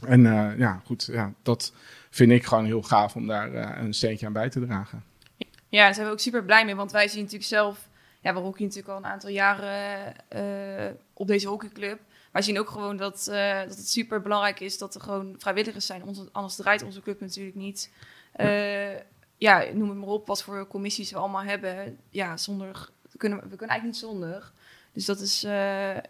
En 0.07 0.23
ja, 0.59 0.83
goed, 0.85 1.09
ja, 1.13 1.33
dat 1.43 1.73
vind 2.11 2.33
ik 2.33 2.45
gewoon 2.45 2.65
heel 2.65 2.83
gaaf 2.83 3.17
om 3.17 3.27
daar 3.27 3.79
een 3.81 3.95
steentje 3.95 4.27
aan 4.27 4.33
bij 4.33 4.49
te 4.49 4.67
dragen. 4.67 5.05
Ja, 5.69 5.85
daar 5.85 5.95
zijn 5.95 6.07
we 6.07 6.13
ook 6.13 6.21
super 6.21 6.45
blij 6.45 6.65
mee, 6.65 6.75
want 6.75 6.93
wij 6.93 7.09
zien 7.09 7.23
natuurlijk 7.23 7.49
zelf, 7.49 7.89
ja, 8.21 8.33
we 8.33 8.39
hockeyen 8.39 8.69
natuurlijk 8.69 8.95
al 8.95 9.05
een 9.05 9.11
aantal 9.11 9.31
jaren 9.31 10.15
op 11.13 11.27
deze 11.27 11.49
hockeyclub. 11.49 12.01
Wij 12.33 12.43
zien 12.43 12.59
ook 12.59 12.69
gewoon 12.69 12.97
dat, 12.97 13.25
dat 13.69 13.77
het 13.77 13.89
super 13.89 14.21
belangrijk 14.21 14.61
is 14.61 14.79
dat 14.79 14.95
er 14.95 15.01
gewoon 15.01 15.35
vrijwilligers 15.39 15.87
zijn. 15.87 16.05
Onze, 16.05 16.29
anders 16.33 16.57
draait 16.57 16.83
onze 16.83 17.03
club 17.03 17.21
natuurlijk 17.21 17.57
niet. 17.57 17.91
Ja, 19.39 19.65
noem 19.75 19.89
het 19.89 19.99
maar 19.99 20.09
op, 20.09 20.27
wat 20.27 20.43
voor 20.43 20.67
commissies 20.67 21.11
we 21.11 21.19
allemaal 21.19 21.43
hebben. 21.43 21.97
Ja, 22.11 22.37
zonder, 22.37 22.89
we 23.13 23.19
kunnen, 23.19 23.39
we 23.39 23.57
kunnen 23.57 23.69
eigenlijk 23.69 24.01
niet 24.03 24.11
zonder. 24.11 24.51
Dus 24.93 25.05
dat 25.05 25.21
is 25.21 25.45
eh, 25.45 25.51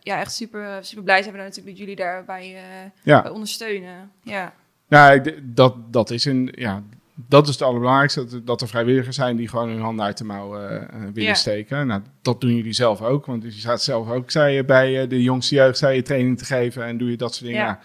ja, 0.03 0.21
echt 0.21 0.33
super, 0.33 0.85
super 0.85 1.05
blij 1.05 1.23
zijn 1.23 1.35
we 1.35 1.41
natuurlijk 1.41 1.69
dat 1.69 1.79
jullie 1.79 1.97
daarbij 1.97 2.55
eh, 2.57 2.63
Ja. 3.03 3.23
bij 3.23 3.31
ondersteunen. 3.31 4.11
Ja. 4.23 4.55
Nou, 4.89 5.21
d- 5.21 5.35
dat, 5.43 5.93
dat 5.93 6.11
is 6.11 6.25
een, 6.25 6.53
ja, 6.57 6.83
dat 7.15 7.47
is 7.47 7.53
het 7.53 7.63
allerbelangrijkste. 7.63 8.25
Dat, 8.25 8.33
er- 8.33 8.45
dat 8.45 8.61
er 8.61 8.69
vrijwilligers 8.69 9.17
zijn 9.17 9.37
die 9.37 9.49
gewoon 9.49 9.69
hun 9.69 9.81
handen 9.81 10.05
uit 10.05 10.19
de 10.19 10.25
mouw 10.25 10.59
eh, 10.61 10.81
willen 10.91 11.23
Ja. 11.23 11.35
steken. 11.35 11.87
Nou, 11.87 12.03
dat 12.23 12.41
doen 12.41 12.55
jullie 12.57 12.73
zelf 12.73 13.03
ook. 13.03 13.27
Want 13.27 13.43
je 13.43 13.51
staat 13.51 13.83
zelf 13.83 14.09
ook, 14.11 14.31
zei 14.31 14.55
je, 14.55 14.65
bij 14.65 15.07
de 15.07 15.23
jongste 15.23 15.55
jeugd, 15.55 15.79
zei 15.79 15.95
je 15.97 16.03
training 16.03 16.39
te 16.39 16.45
geven 16.45 16.85
en 16.85 16.99
doe 16.99 17.11
je 17.11 17.17
dat 17.17 17.35
soort 17.35 17.47
dingen. 17.51 17.65
Ja. 17.67 17.81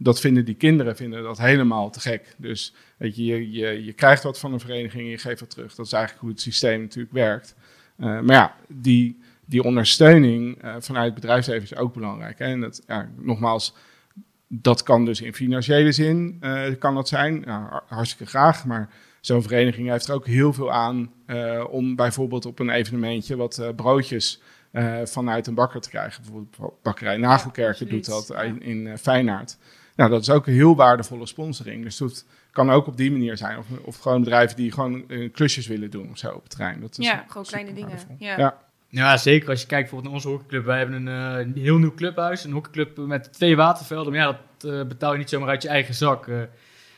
Dat 0.00 0.20
vinden 0.20 0.44
die 0.44 0.54
kinderen 0.54 0.96
vinden 0.96 1.22
dat 1.22 1.38
helemaal 1.38 1.90
te 1.90 2.00
gek. 2.00 2.34
Dus 2.36 2.74
weet 2.96 3.16
je, 3.16 3.24
je, 3.24 3.50
je, 3.50 3.84
je 3.84 3.92
krijgt 3.92 4.22
wat 4.22 4.38
van 4.38 4.52
een 4.52 4.60
vereniging 4.60 5.02
en 5.02 5.10
je 5.10 5.18
geeft 5.18 5.40
wat 5.40 5.50
terug. 5.50 5.74
Dat 5.74 5.86
is 5.86 5.92
eigenlijk 5.92 6.22
hoe 6.22 6.32
het 6.32 6.40
systeem 6.40 6.80
natuurlijk 6.80 7.14
werkt. 7.14 7.54
Eh, 7.96 8.06
maar 8.20 8.36
ja, 8.36 8.54
die, 8.68 9.18
die 9.44 9.62
ondersteuning 9.62 10.62
eh, 10.62 10.74
vanuit 10.78 11.04
het 11.04 11.14
bedrijfsleven 11.14 11.62
is 11.62 11.76
ook 11.76 11.94
belangrijk. 11.94 12.38
Hè? 12.38 12.44
En 12.44 12.60
dat, 12.60 12.82
ja, 12.86 13.10
nogmaals, 13.16 13.74
dat 14.48 14.82
kan 14.82 15.04
dus 15.04 15.20
in 15.20 15.34
financiële 15.34 15.92
zin 15.92 16.36
eh, 16.40 16.64
kan 16.78 16.94
dat 16.94 17.08
zijn. 17.08 17.40
Nou, 17.40 17.68
har- 17.68 17.84
hartstikke 17.86 18.26
graag, 18.26 18.64
maar 18.64 18.90
zo'n 19.20 19.42
vereniging 19.42 19.88
heeft 19.88 20.08
er 20.08 20.14
ook 20.14 20.26
heel 20.26 20.52
veel 20.52 20.72
aan 20.72 21.12
om 21.70 21.96
bijvoorbeeld 21.96 22.46
op 22.46 22.58
een 22.58 22.70
evenementje 22.70 23.36
wat 23.36 23.72
broodjes 23.76 24.40
vanuit 25.04 25.46
een 25.46 25.54
bakker 25.54 25.80
te 25.80 25.88
krijgen. 25.88 26.22
Bijvoorbeeld 26.22 26.72
bakkerij 26.82 27.16
Nagelkerken 27.16 27.88
doet 27.88 28.06
dat 28.06 28.34
in, 28.42 28.62
in 28.62 28.98
Feyenaard. 28.98 29.58
Nou, 29.98 30.10
dat 30.10 30.20
is 30.20 30.30
ook 30.30 30.46
een 30.46 30.52
heel 30.52 30.76
waardevolle 30.76 31.26
sponsoring. 31.26 31.82
Dus 31.84 31.96
dat 31.96 32.24
kan 32.50 32.70
ook 32.70 32.86
op 32.86 32.96
die 32.96 33.10
manier 33.10 33.36
zijn. 33.36 33.58
Of, 33.58 33.66
of 33.82 33.96
gewoon 33.98 34.20
bedrijven 34.22 34.56
die 34.56 34.72
gewoon 34.72 35.08
eh, 35.08 35.32
klusjes 35.32 35.66
willen 35.66 35.90
doen 35.90 36.10
of 36.10 36.18
zo 36.18 36.28
op 36.30 36.42
het 36.42 36.50
terrein. 36.50 36.80
Dat 36.80 36.98
is 36.98 37.06
Ja, 37.06 37.24
gewoon 37.28 37.46
kleine 37.46 37.72
dingen. 37.72 37.98
Ja. 38.18 38.38
Ja. 38.38 38.58
Ja, 38.88 39.16
zeker. 39.16 39.48
Als 39.48 39.60
je 39.60 39.66
kijkt 39.66 39.90
bijvoorbeeld 39.90 40.12
naar 40.14 40.22
onze 40.22 40.28
hockeyclub. 40.28 40.64
Wij 40.64 40.78
hebben 40.78 41.06
een, 41.06 41.38
eh, 41.38 41.46
een 41.46 41.62
heel 41.62 41.78
nieuw 41.78 41.94
clubhuis. 41.94 42.44
Een 42.44 42.52
hockeyclub 42.52 42.96
met 42.96 43.32
twee 43.32 43.56
watervelden. 43.56 44.12
Maar 44.12 44.20
ja, 44.22 44.40
dat 44.58 44.72
eh, 44.72 44.86
betaal 44.86 45.12
je 45.12 45.18
niet 45.18 45.28
zomaar 45.28 45.48
uit 45.48 45.62
je 45.62 45.68
eigen 45.68 45.94
zak. 45.94 46.28
eh. 46.28 46.36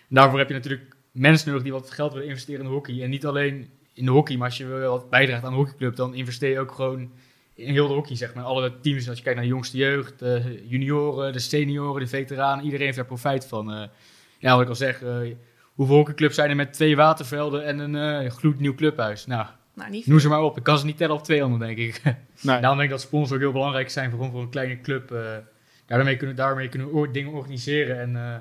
daarvoor 0.09 0.39
heb 0.39 0.49
je 0.49 0.55
natuurlijk 0.55 0.97
mensen 1.13 1.49
nodig 1.49 1.63
die 1.63 1.73
wat 1.73 1.91
geld 1.91 2.13
willen 2.13 2.29
investeren 2.29 2.61
in 2.61 2.67
de 2.67 2.73
hockey. 2.73 3.03
En 3.03 3.11
niet 3.11 3.27
alleen 3.27 3.69
in 3.95 4.05
de 4.05 4.11
hockey, 4.11 4.37
maar 4.37 4.49
als 4.49 4.57
je 4.57 4.67
wel 4.67 4.91
wat 4.91 5.11
bijdraagt 5.11 5.45
aan 5.45 5.51
de 5.51 5.57
hockeyclub, 5.57 5.97
dan 5.97 6.15
investeer 6.15 6.51
je 6.51 6.61
ook 6.61 6.73
gewoon 6.73 7.11
in 7.61 7.73
heel 7.73 7.89
de 7.89 7.95
hockey, 7.95 8.17
zeg 8.17 8.35
maar. 8.35 8.45
Alle 8.45 8.81
teams, 8.81 9.09
als 9.09 9.17
je 9.19 9.23
kijkt 9.25 9.39
naar 9.39 9.49
de 9.49 9.53
jongste 9.55 9.77
jeugd, 9.77 10.19
de 10.19 10.63
junioren, 10.69 11.33
de 11.33 11.39
senioren, 11.39 12.01
de 12.03 12.09
veteranen, 12.09 12.65
iedereen 12.65 12.85
heeft 12.85 12.97
daar 12.97 13.07
profijt 13.07 13.47
van. 13.47 13.73
Eh, 13.73 13.89
ja, 14.39 14.53
wat 14.53 14.63
ik 14.63 14.69
al 14.69 14.75
zeg, 14.75 15.03
eh, 15.03 15.19
hoeveel 15.75 15.97
hockeyclubs 15.97 16.35
zijn 16.35 16.51
er 16.51 16.57
met 16.57 16.73
twee 16.73 16.97
watervelden 16.97 17.65
en 17.65 17.79
een 17.79 18.25
eh, 18.25 18.31
gloednieuw 18.31 18.75
clubhuis? 18.75 19.27
Nou, 19.27 19.47
Nou, 19.75 19.91
niet 19.91 20.07
noem 20.07 20.19
ze 20.21 20.29
maar 20.29 20.43
op. 20.43 20.57
Ik 20.57 20.63
kan 20.63 20.79
ze 20.79 20.85
niet 20.87 20.97
tellen 20.97 21.15
op 21.17 21.23
twee 21.25 21.41
handen, 21.41 21.59
denk 21.59 21.79
ik. 21.79 22.03
Nee. 22.43 22.61
Daarom 22.61 22.79
denk 22.79 22.91
ik 22.91 22.97
dat 22.97 23.01
sponsors 23.01 23.33
ook 23.33 23.41
heel 23.41 23.53
belangrijk 23.53 23.91
zijn 23.91 24.11
voor, 24.11 24.31
voor 24.31 24.41
een 24.43 24.51
kleine 24.51 24.81
club. 24.81 25.11
eh 25.13 25.37
daarmee 25.87 26.17
kunnen, 26.17 26.37
daarmee 26.37 26.69
kunnen 26.69 27.01
we 27.01 27.11
dingen 27.11 27.33
organiseren. 27.33 27.99
En, 28.01 28.17
eh, 28.17 28.37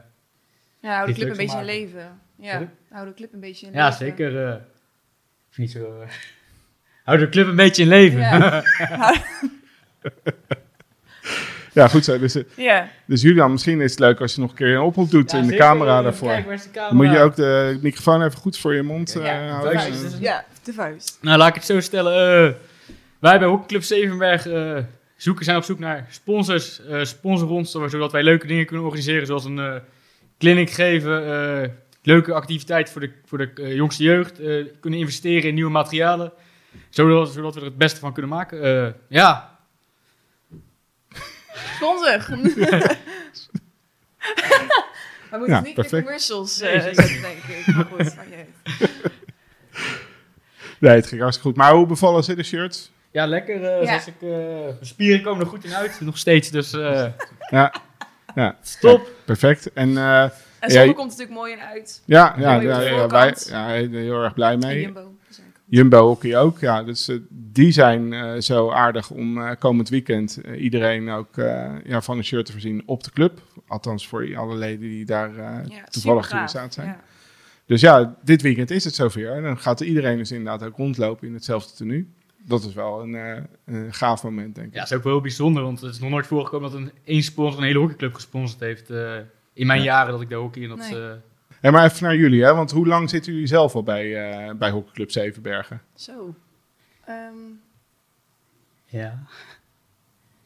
Ja, 0.82 0.96
hou 0.96 1.08
de 1.08 1.14
club 1.14 1.30
een 1.30 1.38
beetje 1.38 1.58
in 1.60 1.66
leven. 1.66 2.20
Ja, 2.36 2.72
hou 2.90 3.08
de 3.08 3.14
club 3.14 3.34
een 3.34 3.40
beetje 3.40 3.66
in 3.66 3.74
ja, 3.74 3.84
leven. 3.84 3.98
zeker. 4.06 4.48
eh, 4.48 4.56
of 5.50 5.58
niet 5.58 5.72
zo. 5.72 6.04
hou 7.10 7.20
de 7.22 7.30
club 7.30 7.48
een 7.48 7.56
beetje 7.56 7.82
in 7.82 7.88
leven. 7.88 8.20
Ja. 8.20 8.64
Ja, 11.74 11.88
goed 11.88 12.04
zo. 12.06 12.20
Dus, 12.20 12.36
eh, 12.36 12.44
Ja, 12.56 12.90
dus 13.06 13.22
Julian, 13.22 13.52
misschien 13.52 13.82
is 13.82 13.92
het 13.92 14.00
leuk 14.00 14.20
als 14.22 14.36
je 14.36 14.42
nog 14.42 14.50
een 14.50 14.56
keer 14.56 14.76
een 14.76 14.82
oproep 14.82 15.10
doet 15.12 15.32
Ja, 15.32 15.38
in 15.38 15.48
de 15.48 15.56
camera 15.56 16.02
daarvoor. 16.02 16.28
kijken, 16.28 16.46
waar 16.46 16.54
is 16.56 16.64
de 16.64 16.70
camera? 16.72 16.88
Dan 16.98 17.06
moet 17.06 17.16
je 17.16 17.22
ook 17.22 17.36
de 17.36 17.80
microfoon 17.82 18.22
even 18.24 18.38
goed 18.40 18.58
voor 18.58 18.74
je 18.76 18.82
mond 18.82 19.16
eh, 19.16 19.26
Ja, 19.26 19.48
houden. 19.48 19.80
vuist. 19.80 20.02
Dus- 20.02 20.20
ja, 20.20 20.46
de 20.64 20.74
vuist. 20.74 21.18
Nou, 21.22 21.38
laat 21.38 21.48
ik 21.48 21.56
het 21.56 21.66
zo 21.66 21.80
stellen. 21.80 22.14
eh, 22.14 22.54
wij 23.20 23.40
bij 23.40 23.48
Hockeyclub 23.48 23.84
Zevenberg 23.84 24.48
eh, 24.48 24.78
zoeken, 25.16 25.46
zijn 25.46 25.58
op 25.58 25.64
zoek 25.64 25.80
naar 25.80 26.06
sponsors, 26.10 26.86
eh 26.86 27.04
sponsor 27.04 27.50
ons, 27.50 27.72
zodat 27.72 28.12
wij 28.12 28.24
leuke 28.24 28.48
dingen 28.48 28.66
kunnen 28.66 28.86
organiseren, 28.86 29.26
zoals 29.28 29.46
een 29.46 29.60
eh 29.60 29.76
clinic 30.40 30.70
geven, 30.70 31.26
eh, 31.64 31.70
leuke 32.04 32.34
activiteit 32.34 32.90
voor 32.90 33.02
de, 33.02 33.12
voor 33.26 33.38
de 33.38 33.74
jongste 33.76 34.04
jeugd, 34.04 34.40
eh, 34.40 34.66
kunnen 34.80 35.00
investeren 35.00 35.48
in 35.50 35.54
nieuwe 35.54 35.72
materialen, 35.72 36.32
zodat, 36.90 37.30
zodat 37.30 37.54
we 37.54 37.60
er 37.60 37.66
het 37.66 37.78
beste 37.78 38.00
van 38.00 38.14
kunnen 38.14 38.32
maken. 38.32 38.64
Eh, 38.86 38.94
ja, 39.10 39.58
Sponsor. 41.76 42.26
We 45.32 45.38
moeten 45.38 45.56
Ja, 45.56 45.62
niet 45.62 45.74
perfect. 45.74 45.94
in 45.94 46.02
commercials 46.04 46.60
Nee, 46.60 46.72
eh, 46.72 46.82
zetten, 46.82 47.22
denk 47.22 47.38
ik. 47.44 47.76
Maar 47.76 47.86
goed. 47.86 48.16
Nee, 50.80 50.96
het 50.96 51.08
ging 51.08 51.22
hartstikke 51.22 51.50
goed. 51.50 51.58
Maar 51.58 51.74
hoe 51.74 51.86
bevallen 51.86 52.24
ze 52.24 52.36
de 52.36 52.44
shirts? 52.44 52.92
ja 53.12 53.26
lekker. 53.26 53.64
eh, 53.64 53.82
Ja. 53.84 53.88
Zoals 53.88 54.08
ik, 54.08 54.22
eh, 54.22 54.30
mijn 54.30 54.78
spieren 54.82 55.22
komen 55.24 55.42
er 55.44 55.50
goed 55.50 55.64
in 55.64 55.74
uit, 55.76 56.02
nog 56.02 56.18
steeds, 56.18 56.50
dus 56.50 56.74
eh 56.74 57.06
Ja, 57.50 57.74
ja 58.36 58.58
stop. 58.62 59.10
perfect. 59.26 59.74
En 59.74 59.98
eh, 59.98 60.22
En 60.24 60.32
je- 60.72 60.94
komt 60.94 61.10
natuurlijk 61.10 61.38
mooi 61.38 61.54
in 61.54 61.60
uit. 61.60 62.02
ja, 62.06 62.36
ja, 62.38 62.54
ja, 62.62 62.80
ja, 62.82 63.08
wij 63.08 63.34
ja, 63.50 63.68
heel 63.68 64.24
erg 64.24 64.34
blij 64.34 64.54
En 64.54 64.60
mee. 64.60 64.94
Jumbo. 65.70 66.08
Hockey 66.08 66.38
ook, 66.38 66.60
ja. 66.60 66.84
Dus 66.84 67.08
eh, 67.08 67.16
die 67.30 67.72
zijn 67.72 68.14
eh, 68.14 68.40
zo 68.42 68.70
aardig 68.72 69.10
om 69.10 69.42
eh, 69.42 69.52
komend 69.60 69.90
weekend 69.90 70.42
iedereen 70.58 71.10
ook 71.10 71.38
eh, 71.38 71.72
ja, 71.84 72.02
van 72.02 72.18
een 72.18 72.24
shirt 72.24 72.46
te 72.46 72.52
voorzien 72.52 72.84
op 72.86 73.04
de 73.04 73.12
club. 73.12 73.42
Althans 73.68 74.08
voor 74.08 74.38
alle 74.38 74.56
leden 74.56 74.80
die 74.90 75.06
daar 75.06 75.36
Ja, 75.36 75.64
toevallig 75.90 76.28
toegestaan 76.28 76.72
zijn. 76.72 76.88
Ja. 76.88 77.00
Dus 77.66 77.82
ja, 77.82 78.16
dit 78.24 78.42
weekend 78.42 78.72
is 78.72 78.84
het 78.84 78.96
zover. 78.96 79.32
En 79.32 79.44
dan 79.44 79.58
gaat 79.58 79.80
iedereen 79.82 80.18
dus 80.18 80.32
inderdaad 80.32 80.64
ook 80.68 80.78
rondlopen 80.78 81.28
in 81.28 81.34
hetzelfde 81.34 81.76
tenue. 81.76 82.08
Dat 82.46 82.64
is 82.64 82.74
wel 82.74 83.02
een, 83.02 83.16
eh, 83.16 83.44
een 83.66 83.94
gaaf 83.94 84.24
moment, 84.24 84.56
denk 84.56 84.68
ik. 84.68 84.74
Ja, 84.74 84.80
dat 84.80 84.92
is 84.92 84.98
ook 84.98 85.04
wel 85.04 85.14
heel 85.14 85.22
bijzonder, 85.22 85.64
want 85.64 85.82
het 85.82 85.94
is 85.94 86.00
nog 86.00 86.10
nooit 86.10 86.28
voorgekomen 86.28 86.72
dat 86.72 86.80
een 86.80 86.92
één 87.04 87.24
sponsor 87.24 87.60
een 87.60 87.66
hele 87.66 87.80
hockeyclub 87.80 88.14
gesponsord 88.14 88.60
heeft. 88.60 88.90
eh, 88.90 89.16
in 89.54 89.68
mijn 89.68 89.80
Ja. 89.80 89.86
jaren 89.86 90.12
dat 90.12 90.22
ik 90.22 90.30
de 90.30 90.36
hockey 90.36 90.64
en 90.64 90.70
dat... 90.70 90.78
Nee. 90.78 91.02
eh, 91.02 91.12
Hey, 91.60 91.72
maar 91.72 91.86
even 91.86 92.04
naar 92.04 92.16
jullie, 92.16 92.44
hè? 92.44 92.54
want 92.54 92.72
hoe 92.72 92.88
lang 92.88 93.10
zitten 93.10 93.32
jullie 93.34 93.48
zelf 93.48 93.76
al 93.76 93.84
bij, 93.84 94.32
eh 94.32 94.54
bij 94.56 94.70
Hockeyclub 94.70 95.12
Zevenbergen? 95.12 95.82
Zo. 95.96 96.36
Ehm, 97.06 97.34
ja. 98.86 99.20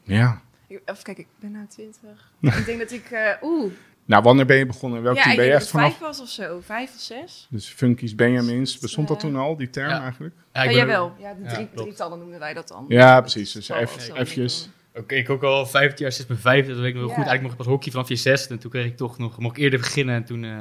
Ja. 0.03 0.41
ik- 0.67 0.82
even 0.86 1.03
kijken, 1.03 1.24
ik 1.24 1.29
ben 1.39 1.51
nou 1.51 1.67
20. 1.67 2.32
ik 2.60 2.65
denk 2.65 2.79
dat 2.79 2.91
ik... 2.91 3.12
eh 3.12 3.29
Oeh. 3.41 3.72
Nou, 4.05 4.24
wanneer 4.24 4.46
ben 4.46 4.58
je 4.58 4.65
begonnen? 4.65 5.01
Welk 5.01 5.15
ja, 5.15 5.22
team 5.22 5.34
ik 5.34 5.39
ben 5.39 5.48
je 5.48 5.53
echt 5.53 5.63
ik 5.63 5.70
vanaf? 5.70 5.88
vijf 5.89 6.00
was 6.00 6.22
of 6.22 6.29
zo. 6.29 6.60
Vijf 6.62 6.93
of 6.93 7.00
zes. 7.00 7.48
Dus 7.50 7.67
Funkies 7.67 8.15
Benjamins, 8.15 8.77
bestond 8.79 9.08
dat 9.08 9.17
Eh, 9.17 9.24
toen 9.24 9.36
al, 9.36 9.58
die 9.58 9.70
term 9.70 9.89
ja. 9.89 10.01
eigenlijk? 10.01 10.36
Ja, 10.53 10.63
Ja, 10.63 10.70
ik 10.70 10.75
ben 10.75 10.86
jawel. 10.88 11.15
Ja, 11.20 11.34
de 11.34 11.46
drie, 11.53 11.70
drietallen 11.75 12.20
noemden 12.20 12.39
wij 12.39 12.53
dat 12.53 12.67
dan. 12.67 12.86
Ja, 12.88 13.20
precies. 13.22 13.51
Dus 13.51 13.70
even, 13.70 14.62
ook, 14.96 15.12
ik 15.12 15.29
ook 15.29 15.43
al 15.43 15.65
15 15.65 15.98
jaar 16.05 16.12
sinds 16.13 16.29
mijn 16.29 16.41
vijfde, 16.41 16.72
dat 16.72 16.79
weet 16.82 16.88
ik 16.89 16.93
nog 16.96 17.05
wel 17.05 17.13
goed. 17.15 17.25
Eigenlijk 17.25 17.48
nog 17.58 17.65
pas 17.65 17.74
hockey 17.75 17.91
vanaf 17.91 18.08
je 18.08 18.15
zesde. 18.15 18.53
En 18.53 18.60
toen 18.60 18.72
kreeg 18.72 18.86
ik 18.86 18.98
toch 18.98 19.17
nog, 19.17 19.39
mocht 19.39 19.58
ik 19.58 19.63
eerder 19.63 19.79
beginnen. 19.79 20.15
En 20.15 20.24
toen 20.24 20.43
eh, 20.43 20.60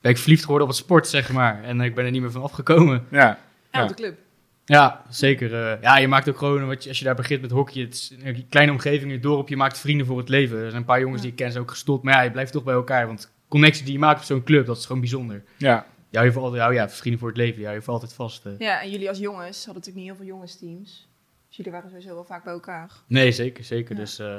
ben 0.00 0.10
ik 0.10 0.18
verliefd 0.18 0.42
geworden 0.42 0.66
op 0.68 0.72
het 0.72 0.82
sport, 0.82 1.06
zeg 1.08 1.32
maar. 1.32 1.62
En 1.64 1.80
ik 1.80 1.94
ben 1.94 2.04
er 2.04 2.10
niet 2.10 2.20
meer 2.20 2.30
van 2.30 2.42
afgekomen. 2.42 3.04
Ja, 3.10 3.18
Ja, 3.18 3.38
Ja. 3.70 3.82
op 3.82 3.88
de 3.88 3.94
club. 3.94 4.18
Ja, 4.64 5.02
zeker. 5.08 5.54
eh, 5.72 5.82
ja, 5.82 5.98
je 5.98 6.08
maakt 6.08 6.28
ook 6.28 6.38
gewoon, 6.38 6.66
wat 6.66 6.82
je, 6.82 6.88
als 6.88 6.98
je 6.98 7.04
daar 7.04 7.14
begint 7.14 7.40
met 7.40 7.50
hockey, 7.50 7.82
het 7.82 7.94
is 7.94 8.14
een 8.22 8.46
kleine 8.48 8.72
omgeving, 8.72 9.12
een 9.12 9.20
dorp, 9.20 9.48
je 9.48 9.56
maakt 9.56 9.78
vrienden 9.78 10.06
voor 10.06 10.18
het 10.18 10.28
leven. 10.28 10.56
Er 10.56 10.64
zijn 10.64 10.76
een 10.76 10.84
paar 10.84 11.00
jongens 11.00 11.16
Ja. 11.16 11.22
die 11.22 11.30
ik 11.30 11.36
ken, 11.36 11.50
zijn 11.52 11.62
ook 11.64 11.70
gestopt. 11.70 12.04
Maar 12.04 12.14
ja, 12.14 12.20
je 12.22 12.30
blijft 12.30 12.52
toch 12.52 12.64
bij 12.64 12.74
elkaar, 12.74 13.06
want 13.06 13.20
de 13.22 13.28
connectie 13.48 13.84
die 13.84 13.92
je 13.92 13.98
maakt 13.98 14.18
op 14.18 14.24
zo'n 14.24 14.42
club, 14.44 14.66
dat 14.66 14.76
is 14.76 14.86
gewoon 14.86 15.00
bijzonder. 15.00 15.42
ja. 15.56 15.86
Houdt 16.12 16.26
je 16.26 16.32
voor 16.34 16.42
altijd, 16.42 16.74
ja, 16.74 16.88
vrienden 16.88 17.20
voor 17.20 17.28
het 17.28 17.36
leven, 17.38 17.58
je 17.58 17.62
houdt 17.64 17.78
je 17.78 17.84
voor 17.84 17.94
altijd 17.94 18.12
vast. 18.12 18.46
eh. 18.46 18.52
Ja, 18.58 18.82
en 18.82 18.90
jullie 18.90 19.08
als 19.08 19.18
jongens 19.18 19.56
hadden 19.64 19.74
natuurlijk 19.74 19.96
niet 19.96 20.06
heel 20.06 20.16
veel 20.16 20.26
jongensteams. 20.34 21.08
Dus 21.48 21.56
jullie 21.56 21.72
waren 21.72 21.88
sowieso 21.88 22.14
wel 22.14 22.24
vaak 22.24 22.44
bij 22.44 22.52
elkaar. 22.52 22.90
Nee, 23.06 23.32
zeker, 23.32 23.64
zeker. 23.64 23.94
Ja. 23.94 24.00
Dus, 24.00 24.18
eh, 24.18 24.38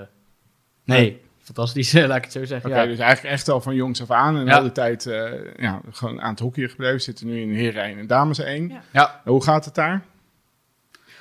nee, 0.84 1.22
fantastisch, 1.56 1.94
laat 2.10 2.18
ik 2.18 2.24
het 2.24 2.32
zo 2.32 2.46
zeggen. 2.46 2.70
Oké, 2.70 2.80
ja. 2.82 2.86
dus 2.86 3.00
eigenlijk 3.00 3.34
echt 3.36 3.50
al 3.50 3.62
van 3.62 3.76
jongs 3.76 4.02
af 4.02 4.12
aan 4.12 4.38
en 4.38 4.46
Ja. 4.46 4.56
al 4.56 4.62
die 4.62 4.72
tijd 4.72 5.06
eh, 5.06 5.32
ja, 5.58 5.82
gewoon 5.92 6.22
aan 6.22 6.30
het 6.32 6.40
hockeyen 6.40 6.70
gebleven. 6.70 7.02
Zitten 7.02 7.28
nu 7.28 7.42
in 7.42 7.50
heren 7.54 7.84
1 7.84 7.98
en 8.00 8.08
dames 8.08 8.40
1. 8.40 8.68
Ja. 8.70 8.82
Ja. 8.94 9.22
Hoe 9.26 9.44
gaat 9.44 9.66
het 9.66 9.76
daar? 9.76 10.02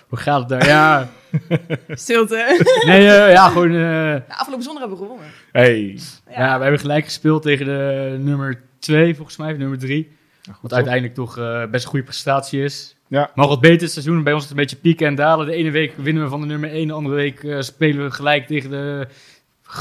Hoe 0.08 0.18
gaat 0.18 0.38
het 0.40 0.48
daar? 0.48 0.66
Ja, 0.66 1.08
Stilte. 1.88 2.64
nee, 2.86 3.08
eh, 3.08 3.32
ja, 3.32 3.48
gewoon... 3.48 3.70
eh, 3.72 3.78
nou, 3.80 4.20
afgelopen 4.28 4.64
zondag 4.64 4.80
hebben 4.82 4.98
we 4.98 5.04
gewonnen. 5.04 5.26
Hey. 5.52 5.98
ja. 6.30 6.56
we 6.56 6.62
hebben 6.62 6.80
gelijk 6.80 7.04
gespeeld 7.04 7.42
tegen 7.42 7.66
de 7.66 8.16
nummer 8.20 8.60
2, 8.78 9.14
volgens 9.14 9.36
mij, 9.36 9.52
of 9.52 9.58
nummer 9.58 9.78
3. 9.78 10.16
Nou, 10.42 10.58
Wat 10.62 10.72
uiteindelijk 10.72 11.14
toch 11.14 11.38
eh, 11.38 11.64
best 11.70 11.84
een 11.84 11.90
goede 11.90 12.04
prestatie 12.04 12.62
is. 12.62 12.96
Ja. 13.08 13.30
Maar 13.34 13.48
wat 13.48 13.60
beter 13.60 13.88
seizoen. 13.88 14.22
Bij 14.22 14.32
ons 14.32 14.42
is 14.42 14.48
het 14.48 14.58
een 14.58 14.64
beetje 14.64 14.80
pieken 14.80 15.06
en 15.06 15.14
dalen. 15.14 15.46
De 15.46 15.52
ene 15.52 15.70
week 15.70 15.92
winnen 15.96 16.22
we 16.22 16.28
van 16.28 16.40
de 16.40 16.46
nummer 16.46 16.70
1. 16.70 16.86
De 16.86 16.92
andere 16.92 17.14
week 17.14 17.44
eh, 17.44 17.60
spelen 17.60 18.04
we 18.04 18.10
gelijk 18.10 18.46
tegen 18.46 18.70
de 18.70 19.06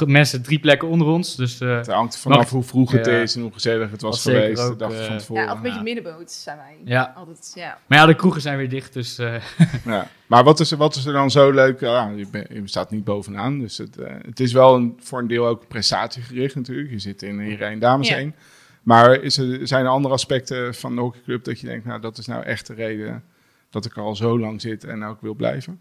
mensen 0.05 0.41
drie 0.41 0.59
plekken 0.59 0.87
onder 0.87 1.07
ons. 1.07 1.35
Dus 1.35 1.59
eh, 1.59 1.75
Het 1.77 1.87
hangt 1.87 2.17
vanaf 2.17 2.37
Mag- 2.37 2.49
hoe 2.49 2.63
vroeg 2.63 2.91
het 2.91 3.05
Ja. 3.05 3.11
is 3.11 3.35
en 3.35 3.41
hoe 3.41 3.53
gezellig 3.53 3.91
het 3.91 4.01
was 4.01 4.21
geweest 4.21 4.67
de 4.67 4.75
dag 4.75 4.91
eh, 4.93 5.05
van 5.05 5.17
tevoren. 5.17 5.43
Ja, 5.43 5.49
of 5.51 5.55
een 5.57 5.61
beetje 5.63 5.77
Ja. 5.77 5.83
middenboot 5.83 6.31
zijn 6.31 6.57
wij. 6.57 6.77
ja. 6.85 7.13
Altijd, 7.15 7.51
ja. 7.55 7.77
Maar 7.87 7.97
ja, 7.97 8.05
de 8.05 8.15
kroegen 8.15 8.41
zijn 8.41 8.57
weer 8.57 8.69
dicht. 8.69 8.93
Dus 8.93 9.17
eh, 9.17 9.35
Ja. 9.85 10.07
Maar 10.27 10.43
wat 10.43 10.59
is, 10.59 10.71
er- 10.71 10.77
wat 10.77 10.95
is 10.95 11.05
er 11.05 11.13
dan 11.13 11.31
zo 11.31 11.51
leuk? 11.51 11.79
Ja, 11.79 12.09
je, 12.15 12.27
ben- 12.31 12.47
je 12.49 12.61
staat 12.65 12.91
niet 12.91 13.03
bovenaan, 13.03 13.59
dus 13.59 13.77
het, 13.77 13.95
het 14.25 14.39
is 14.39 14.53
wel 14.53 14.75
een, 14.75 14.97
voor 14.99 15.19
een 15.19 15.27
deel 15.27 15.47
ook 15.47 15.67
prestatiegericht 15.67 16.55
natuurlijk. 16.55 16.89
Je 16.89 16.99
zit 16.99 17.21
in 17.21 17.39
hier 17.39 17.61
één 17.61 17.79
dames 17.79 18.07
Ja. 18.07 18.15
één. 18.15 18.35
Maar 18.83 19.21
is 19.21 19.37
er, 19.37 19.67
zijn 19.67 19.85
er 19.85 19.91
andere 19.91 20.13
aspecten 20.13 20.75
van 20.75 20.95
de 20.95 21.01
hockeyclub 21.01 21.43
dat 21.43 21.59
je 21.59 21.67
denkt, 21.67 21.85
nou 21.85 22.01
dat 22.01 22.17
is 22.17 22.25
nou 22.25 22.43
echt 22.43 22.67
de 22.67 22.73
reden 22.73 23.23
dat 23.69 23.85
ik 23.85 23.95
er 23.95 24.01
al 24.03 24.15
zo 24.15 24.39
lang 24.39 24.61
zit 24.61 24.83
en 24.83 25.03
ook 25.03 25.21
wil 25.21 25.33
blijven? 25.33 25.79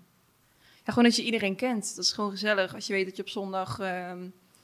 Ja, 0.86 0.92
gewoon 0.92 1.04
dat 1.04 1.16
je 1.16 1.22
iedereen 1.24 1.56
kent. 1.56 1.96
Dat 1.96 2.04
is 2.04 2.12
gewoon 2.12 2.30
gezellig. 2.30 2.74
Als 2.74 2.86
je 2.86 2.92
weet 2.92 3.04
dat 3.06 3.16
je 3.16 3.22
op 3.22 3.28
zondag 3.28 3.78
ehm, 3.78 4.18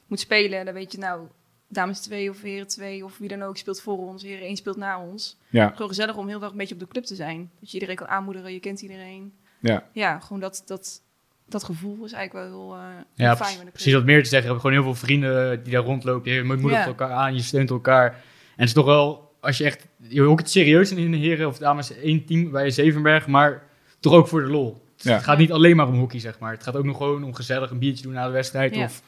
moet 0.07 0.21
spelen, 0.21 0.65
dan 0.65 0.75
weet 0.75 0.93
je 0.93 0.99
nou, 0.99 1.21
dames 1.69 2.01
2 2.01 2.31
of 2.31 2.43
heren 2.43 2.67
2 2.67 3.05
of 3.05 3.19
wie 3.19 3.29
dan 3.29 3.43
ook 3.43 3.57
speelt 3.57 3.81
voor 3.81 3.99
ons, 3.99 4.23
heren 4.23 4.47
1 4.47 4.57
speelt 4.57 4.77
na 4.77 5.01
ons. 5.01 5.39
Ja, 5.49 5.69
Gewoon 5.69 5.89
gezellig 5.89 6.17
om 6.17 6.29
heel 6.29 6.43
erg 6.43 6.51
een 6.51 6.57
beetje 6.57 6.75
op 6.75 6.81
de 6.81 6.89
club 6.89 7.05
te 7.05 7.15
zijn. 7.15 7.51
Dat 7.61 7.69
je 7.69 7.75
iedereen 7.75 7.97
kan 7.97 8.09
aanmoedigen, 8.09 8.53
je 8.53 8.61
kent 8.61 8.81
iedereen. 8.81 9.33
ja. 9.61 9.89
Ja, 9.93 10.21
gewoon 10.21 10.41
dat, 10.41 10.63
dat, 10.67 11.03
dat 11.49 11.65
gevoel 11.65 12.05
is 12.05 12.13
eigenlijk 12.13 12.51
wel 12.51 12.59
heel, 12.61 12.75
eh, 12.77 12.87
heel 12.87 13.05
ja, 13.15 13.37
fijn 13.37 13.37
precies, 13.37 13.47
met 13.47 13.57
de 13.57 13.63
club. 13.63 13.73
precies 13.73 13.93
wat 13.95 14.05
meer 14.05 14.23
te 14.23 14.29
zeggen. 14.29 14.49
We 14.49 14.55
hebben 14.55 14.61
gewoon 14.61 14.85
heel 14.85 14.95
veel 14.95 15.07
vrienden 15.07 15.63
die 15.63 15.73
daar 15.73 15.83
rondlopen. 15.83 16.33
Je 16.33 16.43
moedigt 16.45 16.71
Ja. 16.73 16.87
elkaar 16.87 17.11
aan, 17.11 17.35
je 17.35 17.43
steunt 17.43 17.71
elkaar. 17.71 18.07
En 18.13 18.19
het 18.57 18.67
is 18.69 18.73
toch 18.73 18.85
wel, 18.85 19.35
als 19.41 19.59
je 19.59 19.65
echt... 19.65 19.87
Je 19.99 20.23
ook 20.23 20.39
het 20.39 20.51
serieus 20.51 20.93
in 20.93 21.11
de 21.11 21.17
heren 21.17 21.49
of 21.49 21.59
dames 21.59 21.93
één 21.97 22.25
team 22.25 22.51
bij 22.51 22.71
Zevenberg. 22.71 23.27
Maar 23.27 23.63
toch 24.01 24.13
ook 24.13 24.29
voor 24.29 24.43
de 24.43 24.51
lol. 24.51 24.83
Ja. 25.03 25.13
Het 25.15 25.23
gaat 25.25 25.39
niet 25.39 25.53
alleen 25.53 25.77
maar 25.77 25.87
om 25.87 25.99
hockey, 25.99 26.21
zeg 26.21 26.39
maar. 26.39 26.53
Het 26.53 26.63
gaat 26.63 26.77
ook 26.77 26.85
nog 26.85 26.97
gewoon 26.97 27.25
om 27.25 27.35
gezellig 27.35 27.71
een 27.71 27.79
biertje 27.79 28.03
doen 28.03 28.13
na 28.13 28.27
de 28.27 28.33
wedstrijd. 28.33 28.75
Ja. 28.75 28.85
Of 28.85 29.03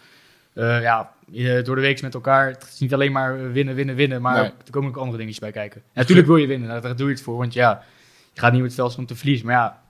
eh, 0.52 0.82
ja, 0.82 1.12
door 1.62 1.74
de 1.74 1.80
week 1.80 2.02
met 2.02 2.14
elkaar. 2.14 2.48
Het 2.48 2.62
is 2.72 2.78
niet 2.78 2.94
alleen 2.94 3.12
maar 3.12 3.52
winnen, 3.52 3.74
winnen, 3.74 3.94
winnen. 3.94 4.22
Maar 4.22 4.40
Nee. 4.40 4.50
er 4.64 4.70
komen 4.70 4.88
ook 4.90 4.96
andere 4.96 5.16
dingetjes 5.16 5.40
bij 5.40 5.52
kijken. 5.52 5.80
En 5.80 5.90
natuurlijk 5.94 6.26
wil 6.26 6.36
je 6.36 6.46
winnen, 6.46 6.68
nou, 6.68 6.80
daar 6.80 6.96
doe 6.96 7.06
je 7.08 7.12
het 7.14 7.22
voor. 7.22 7.36
Want 7.36 7.52
ja, 7.52 7.82
je 8.32 8.40
gaat 8.40 8.52
niet 8.52 8.60
met 8.60 8.70
het 8.70 8.80
veld 8.80 8.98
om 8.98 9.06
te 9.06 9.16
verliezen. 9.16 9.46
Maar 9.46 9.54
ja, 9.54 9.82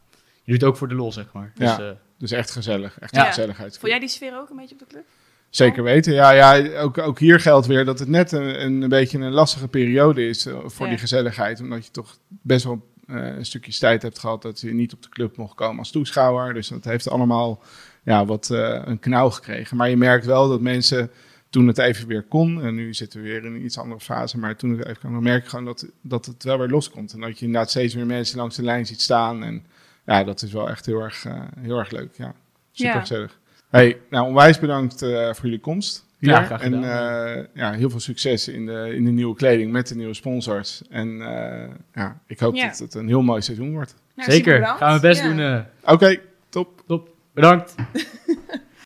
je 0.42 0.52
doet 0.52 0.60
het 0.60 0.70
ook 0.70 0.76
voor 0.76 0.88
de 0.88 0.94
lol, 0.94 1.12
zeg 1.12 1.26
maar. 1.32 1.52
Dus, 1.54 1.68
Ja. 1.76 1.78
eh, 1.78 1.90
Dus 2.18 2.30
echt 2.30 2.50
gezellig, 2.50 2.98
echt 3.00 3.14
Ja. 3.14 3.24
gezelligheid. 3.24 3.78
Voel 3.78 3.90
jij 3.90 3.98
die 3.98 4.08
sfeer 4.08 4.38
ook 4.38 4.50
een 4.50 4.56
beetje 4.56 4.74
op 4.74 4.80
de 4.80 4.86
club? 4.88 5.04
Zeker 5.50 5.82
weten. 5.82 6.12
Ja, 6.14 6.30
ja 6.30 6.78
ook, 6.80 6.98
ook 6.98 7.18
hier 7.18 7.40
geldt 7.40 7.66
weer 7.66 7.84
dat 7.84 7.98
het 7.98 8.08
net 8.08 8.32
een, 8.32 8.82
een 8.82 8.88
beetje 8.88 9.18
een 9.18 9.32
lastige 9.32 9.68
periode 9.68 10.28
is 10.28 10.46
eh, 10.46 10.54
voor 10.64 10.84
Ja. 10.86 10.90
die 10.92 11.00
gezelligheid. 11.00 11.60
Omdat 11.60 11.84
je 11.84 11.90
toch 11.90 12.16
best 12.28 12.64
wel 12.64 12.92
een 13.06 13.46
stukje 13.46 13.72
tijd 13.72 14.02
hebt 14.02 14.18
gehad 14.18 14.42
dat 14.42 14.60
je 14.60 14.72
niet 14.74 14.92
op 14.92 15.02
de 15.02 15.08
club 15.08 15.36
mocht 15.36 15.54
komen 15.54 15.78
als 15.78 15.90
toeschouwer. 15.90 16.54
Dus 16.54 16.68
dat 16.68 16.84
heeft 16.84 17.08
allemaal 17.08 17.62
ja, 18.04 18.24
wat 18.24 18.50
eh, 18.50 18.82
een 18.84 18.98
knauw 18.98 19.30
gekregen. 19.30 19.76
Maar 19.76 19.88
je 19.90 19.96
merkt 19.96 20.26
wel 20.26 20.48
dat 20.48 20.60
mensen 20.60 21.10
toen 21.50 21.66
het 21.66 21.78
even 21.78 22.06
weer 22.08 22.22
kon, 22.22 22.62
en 22.62 22.74
nu 22.74 22.94
zitten 22.94 23.22
we 23.22 23.28
weer 23.28 23.44
in 23.44 23.54
een 23.54 23.64
iets 23.64 23.78
andere 23.78 24.00
fase, 24.00 24.38
maar 24.38 24.56
toen 24.56 24.70
het 24.78 24.86
even 24.86 25.00
kon, 25.00 25.12
dan 25.12 25.22
merk 25.22 25.42
je 25.42 25.48
gewoon 25.48 25.64
dat, 25.64 25.86
dat 26.00 26.26
het 26.26 26.44
wel 26.44 26.58
weer 26.58 26.68
loskomt. 26.68 27.12
En 27.12 27.20
dat 27.20 27.38
je 27.38 27.44
inderdaad 27.44 27.70
steeds 27.70 27.94
meer 27.94 28.06
mensen 28.06 28.38
langs 28.38 28.56
de 28.56 28.62
lijn 28.62 28.86
ziet 28.86 29.00
staan. 29.00 29.42
En 29.44 29.66
ja, 30.06 30.24
dat 30.24 30.42
is 30.42 30.52
wel 30.52 30.68
echt 30.68 30.86
heel 30.86 31.00
erg, 31.00 31.24
eh, 31.24 31.40
heel 31.60 31.78
erg 31.78 31.90
leuk. 31.90 32.14
Ja, 32.16 32.34
super 32.72 32.94
Ja. 32.94 33.00
gezellig. 33.00 33.38
Hey, 33.70 33.98
nou 34.10 34.26
onwijs 34.26 34.58
bedankt 34.58 35.02
eh, 35.02 35.10
voor 35.10 35.44
jullie 35.44 35.60
komst. 35.60 36.04
Hier. 36.24 36.32
Ja, 36.32 36.42
graag 36.44 36.60
en 36.62 36.72
gedaan. 36.72 37.26
eh, 37.36 37.44
ja, 37.54 37.72
heel 37.72 37.90
veel 37.90 38.00
succes 38.00 38.48
in 38.48 38.66
de, 38.66 38.92
in 38.94 39.04
de 39.04 39.10
nieuwe 39.10 39.34
kleding 39.36 39.72
met 39.72 39.88
de 39.88 39.94
nieuwe 39.96 40.14
sponsors. 40.14 40.82
En 40.90 41.20
eh, 41.20 41.68
ja, 41.94 42.20
ik 42.26 42.38
hoop 42.40 42.54
Ja. 42.54 42.68
dat 42.68 42.78
het 42.78 42.94
een 42.94 43.08
heel 43.08 43.22
mooi 43.22 43.42
seizoen 43.42 43.72
wordt. 43.72 43.94
Nou, 44.16 44.30
Zeker, 44.30 44.66
gaan 44.66 44.94
we 44.94 45.00
best 45.00 45.22
Ja. 45.22 45.28
doen. 45.28 45.38
eh. 45.40 45.92
Oké, 45.92 46.16
top. 46.48 46.82
top. 46.86 47.08
Bedankt. 47.34 47.74